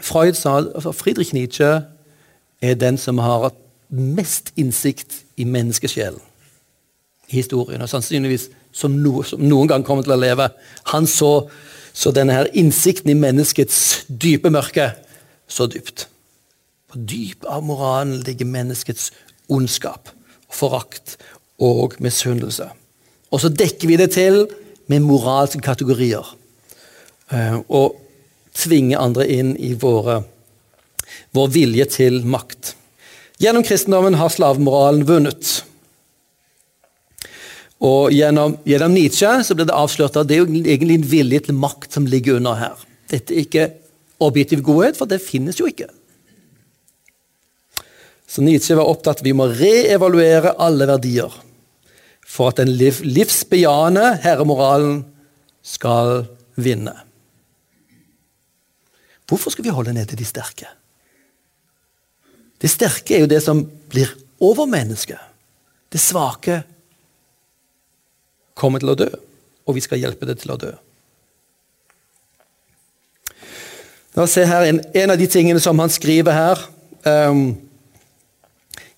[0.00, 1.82] Freud sa altså Friedrich Nietzsche
[2.62, 6.20] er den som har hatt mest innsikt i menneskesjelen
[7.28, 10.48] i historien, og sannsynligvis som, no, som noen gang kommer til å leve.
[10.92, 11.48] Han så,
[11.94, 14.92] så denne her innsikten i menneskets dype mørke
[15.48, 16.08] så dypt.
[16.90, 19.10] På dyp av moralen ligger menneskets
[19.50, 20.10] ondskap,
[20.50, 21.16] forakt
[21.62, 22.68] og misunnelse.
[23.30, 24.44] Og så dekker vi det til
[24.90, 26.26] med moralske kategorier.
[27.32, 28.05] Uh, og
[28.56, 30.22] tvinger andre inn i våre,
[31.36, 32.74] vår vilje til makt.
[33.42, 35.58] Gjennom kristendommen har slavemoralen vunnet.
[37.84, 41.42] Og gjennom, gjennom, Nietzsche så ble det avslørt at det er jo egentlig en vilje
[41.48, 42.86] til makt som ligger under her.
[43.12, 43.66] Dette er ikke
[44.24, 45.90] objektiv godhet, for det finnes jo ikke.
[48.26, 51.42] Så Nietzsche var opptatt vi må reevaluere alle verdier
[52.26, 55.04] for at den liv, livsbejaende herremoralen
[55.62, 56.24] skal
[56.58, 57.05] vinne.
[59.26, 60.68] Hvorfor skal vi holde nede de sterke?
[62.62, 65.20] Det sterke er jo det som blir overmennesket.
[65.92, 66.62] Det svake
[68.56, 69.08] kommer til å dø,
[69.66, 70.72] og vi skal hjelpe det til å dø.
[74.16, 76.62] La oss se her en, en av de tingene som han skriver her.
[77.04, 77.58] Um,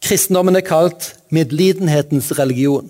[0.05, 2.87] kristendommen er kalt medlidenhetens religion.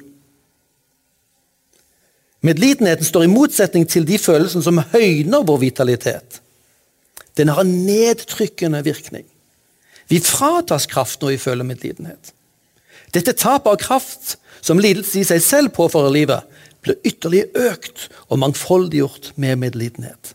[2.44, 6.42] Medlidenheten står i motsetning til de følelsene som høyner vår vitalitet.
[7.38, 9.24] Den har en nedtrykkende virkning.
[10.08, 12.32] Vi fratas kraft når vi føler medlidenhet.
[13.14, 18.40] Dette tapet av kraft som lidelse i seg selv påfører livet, blir ytterligere økt og
[18.42, 20.34] mangfoldiggjort med medlidenhet.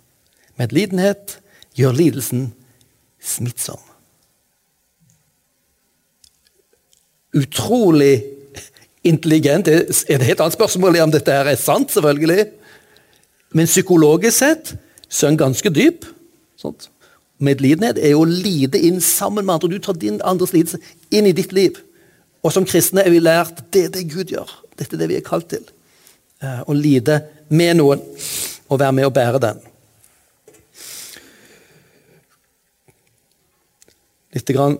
[0.60, 1.38] Medlidenhet
[1.78, 2.47] gjør lidelsen
[3.24, 3.82] smittsom.
[7.34, 8.22] Utrolig
[9.04, 9.66] intelligent.
[9.66, 9.78] Det
[10.08, 12.45] er et helt annet spørsmål om dette her er sant, selvfølgelig.
[13.54, 14.76] Men psykologisk sett
[15.10, 16.06] så er den ganske dyp.
[16.58, 16.89] Sånt.
[17.43, 19.71] Medlidenhet er jo å lide inn sammen med andre.
[19.73, 20.79] Du tar din andres lidelse
[21.11, 21.79] inn i ditt liv.
[22.43, 24.49] Og som kristne er vi lært det er det Gud gjør.
[24.79, 25.65] Dette er det vi er kalt til.
[26.43, 27.21] Eh, å lide
[27.53, 28.01] med noen
[28.69, 29.61] og være med å bære den.
[34.33, 34.79] Litt grann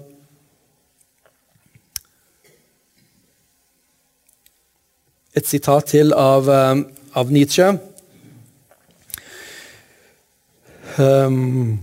[5.34, 6.84] Et sitat til av, eh,
[7.18, 7.72] av Nietzsche.
[10.98, 11.80] Um,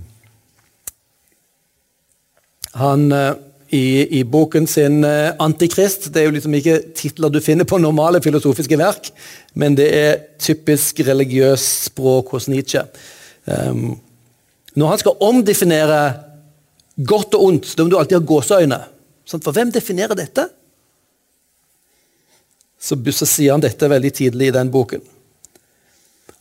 [2.78, 3.32] han, eh,
[3.70, 7.78] i, i, boken sin eh, 'Antikrist' Det er jo liksom ikke titler du finner på
[7.78, 9.10] normale filosofiske verk,
[9.54, 12.82] men det er typisk religiøst språk hos Nietzsche.
[13.46, 14.00] Um,
[14.74, 16.00] når han skal omdefinere
[17.06, 18.80] godt og ondt, da må du alltid ha gåseøyne.
[19.30, 20.48] For hvem definerer dette?
[22.80, 25.02] Så, så sier han dette veldig tidlig i den boken.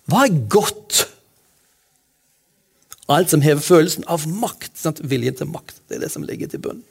[0.09, 1.05] Hva er godt?
[3.09, 4.75] Alt som hever følelsen av makt.
[4.77, 5.01] Sant?
[5.01, 5.81] Viljen til makt.
[5.89, 6.83] Det er det som ligger til bunn.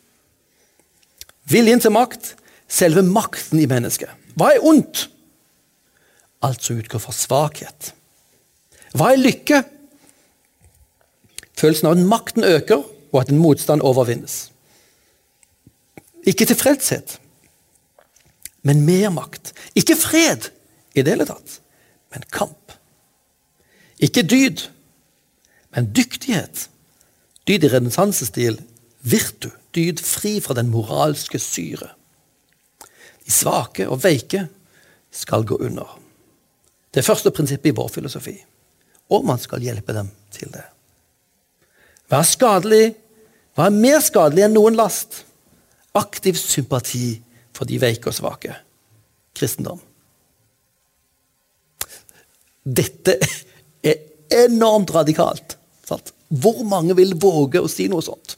[1.48, 2.34] Viljen til makt,
[2.68, 4.10] selve makten i mennesket.
[4.36, 5.06] Hva er ondt?
[6.44, 7.92] Alt som utgår fra svakhet.
[8.98, 9.62] Hva er lykke?
[11.58, 14.50] Følelsen av at makten øker, og at en motstand overvinnes.
[16.28, 17.16] Ikke tilfredshet,
[18.62, 19.54] men mer makt.
[19.78, 20.50] Ikke fred
[20.94, 21.60] i det hele tatt,
[22.12, 22.74] men kamp.
[23.98, 24.66] Ikke dyd,
[25.78, 26.66] men dyktighet.
[27.46, 28.58] Dyd i renessansestil
[29.06, 29.52] virtu.
[29.74, 31.92] Dyd fri fra den moralske syre.
[33.22, 34.48] De svake og veike
[35.14, 35.98] skal gå under.
[36.90, 38.34] Det første prinsippet i vår filosofi.
[39.14, 40.64] Og man skal hjelpe dem til det.
[42.08, 42.86] Hva er skadelig?
[43.54, 45.22] Hva er mer skadelig enn noen last?
[45.96, 47.20] Aktiv sympati
[47.54, 48.56] for de veike og svake.
[49.36, 49.78] Kristendom.
[52.64, 53.14] Dette
[53.84, 54.02] er
[54.48, 55.57] enormt radikalt.
[55.88, 56.12] Sant?
[56.28, 58.36] Hvor mange vil våge å si noe sånt?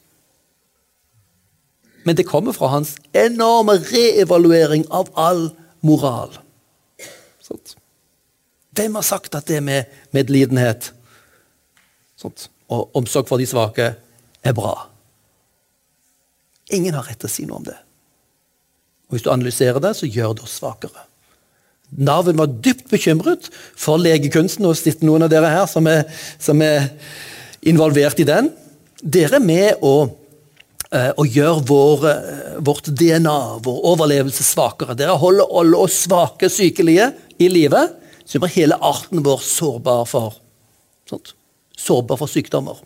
[2.06, 5.50] Men det kommer fra hans enorme reevaluering av all
[5.84, 6.32] moral.
[7.44, 7.74] Sånt.
[8.76, 10.92] Hvem har sagt at det med medlidenhet
[12.20, 13.92] sånt, og omsorg for de svake
[14.46, 14.74] er bra?
[16.70, 17.76] Ingen har rett til å si noe om det.
[19.10, 21.08] Og Hvis du analyserer det, så gjør det oss svakere.
[21.90, 26.04] Narven var dypt bekymret for legekunsten, sitter noen av dere her som er,
[26.38, 26.86] som er
[27.62, 28.50] involvert i den.
[29.00, 30.10] Dere er med å,
[30.90, 34.96] eh, å gjøre vår, eh, vårt DNA, vår overlevelse, svakere.
[34.96, 40.34] Dere holder alle oss svake, sykelige i livet, så gjør hele arten vår sårbar for,
[41.08, 41.34] sånt,
[41.76, 42.78] sårbar for sykdommer.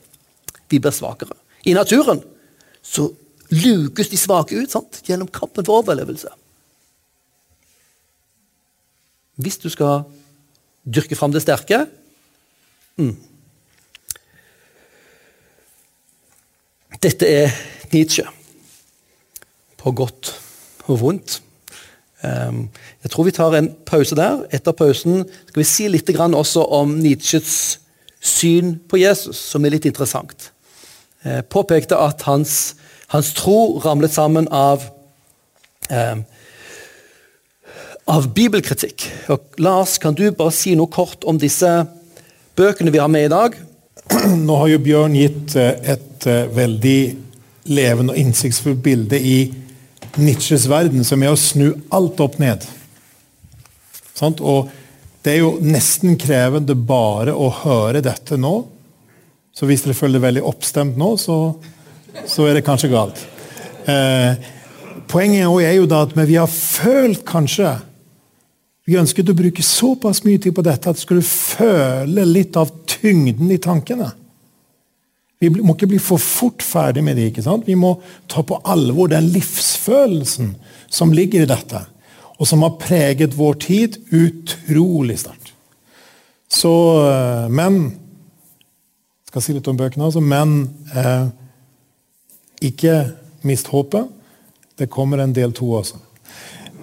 [0.69, 1.37] Vi blir svakere.
[1.67, 2.23] I naturen
[2.83, 3.15] så
[3.51, 5.03] lukes de svake ut sant?
[5.05, 6.29] gjennom kampen for overlevelse.
[9.37, 10.05] Hvis du skal
[10.85, 11.87] dyrke fram det sterke
[12.97, 13.15] mm.
[17.05, 17.51] Dette er
[17.93, 18.25] Nietzsche.
[19.77, 20.31] På godt
[20.87, 21.43] og vondt.
[22.25, 22.69] Ehm,
[23.03, 24.47] jeg tror vi tar en pause der.
[24.49, 27.79] Etter pausen skal vi si litt også om Nietzsches
[28.21, 30.53] syn på Jesus, som er litt interessant.
[31.25, 32.77] Jeg påpekte at hans,
[33.09, 34.89] hans tro ramlet sammen av
[35.91, 36.25] eh,
[38.09, 39.11] av bibelkritikk.
[39.29, 41.69] Og Lars, kan du bare si noe kort om disse
[42.57, 43.61] bøkene vi har med i dag?
[44.47, 46.99] Nå har jo Bjørn gitt eh, et eh, veldig
[47.75, 49.39] levende og innsiktsfullt bilde i
[50.21, 52.67] Nietzsches verden, som er å snu alt opp ned.
[54.23, 54.69] Og
[55.25, 58.55] det er jo nesten krevende bare å høre dette nå.
[59.55, 61.39] Så hvis dere føler det veldig oppstemt nå, så,
[62.27, 63.23] så, er det kanskje galt.
[63.91, 64.37] Eh,
[65.11, 67.73] poenget er jo da at vi har følt kanskje
[68.85, 72.73] Vi ønsket å bruke såpass mye tid på dette at du skulle føle litt av
[72.91, 74.11] tyngden i tankene.
[75.41, 77.31] Vi må ikke bli for fort ferdig med det.
[77.31, 77.67] ikke sant?
[77.67, 77.97] Vi må
[78.29, 80.55] ta på alvor den livsfølelsen
[80.93, 81.81] som ligger i dette,
[82.39, 85.53] og som har preget vår tid utrolig sterkt.
[86.49, 86.71] Så,
[87.51, 88.01] men, Men
[89.35, 90.51] skal si litt om bøkene, altså, men
[90.95, 91.25] eh,
[92.69, 92.93] ikke
[93.43, 94.07] mist håpet.
[94.79, 95.99] Det kommer en del to også.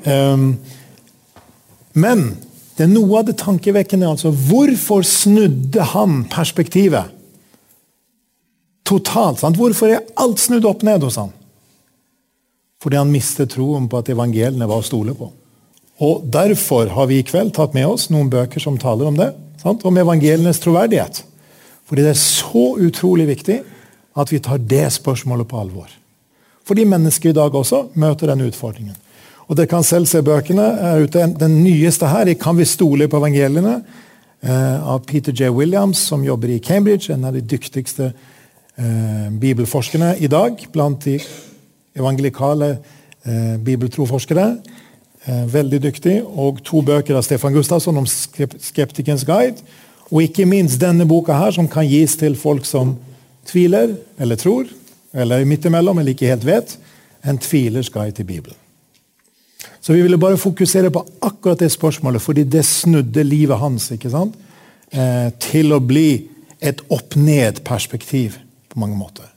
[0.03, 0.57] Um,
[1.93, 2.37] men
[2.77, 4.07] det er noe av det tankevekkende.
[4.07, 7.11] altså, Hvorfor snudde han perspektivet?
[8.87, 9.39] Totalt.
[9.39, 9.59] sant?
[9.59, 11.31] Hvorfor er alt snudd opp ned hos han?
[12.81, 15.29] Fordi han mistet troen på at evangeliene var å stole på.
[16.01, 19.29] Og Derfor har vi i kveld tatt med oss noen bøker som taler om det.
[19.61, 19.85] Sant?
[19.85, 21.21] Om evangelienes troverdighet.
[21.85, 23.61] Fordi det er så utrolig viktig
[24.17, 25.91] at vi tar det spørsmålet på alvor.
[26.65, 28.95] Fordi mennesker i dag også møter den utfordringen.
[29.51, 30.63] Og Dere kan selv se bøkene.
[30.63, 31.35] er ute.
[31.39, 33.83] Den nyeste her i 'Kan vi stole på evangeliene?'
[34.43, 35.49] Eh, av Peter J.
[35.49, 37.13] Williams, som jobber i Cambridge.
[37.13, 38.13] En av de dyktigste
[38.77, 41.19] eh, bibelforskerne i dag blant de
[41.95, 42.77] evangelikale
[43.25, 44.57] eh, bibeltroforskere.
[45.27, 46.23] Eh, veldig dyktig.
[46.25, 49.61] Og to bøker av Stefan Gustavsson om Skeptikens guide
[50.11, 52.97] og ikke minst denne boka her, som kan gis til folk som
[53.45, 54.65] tviler eller tror,
[55.13, 56.77] eller midt imellom, eller ikke helt vet.
[57.23, 58.60] En tvilers guide til Bibelen.
[59.81, 64.11] Så vi ville bare fokusere på akkurat det spørsmålet, fordi det snudde livet hans ikke
[64.13, 64.37] sant?
[64.91, 66.27] Eh, til å bli
[66.61, 68.37] et opp-ned-perspektiv
[68.69, 69.30] på mange måter.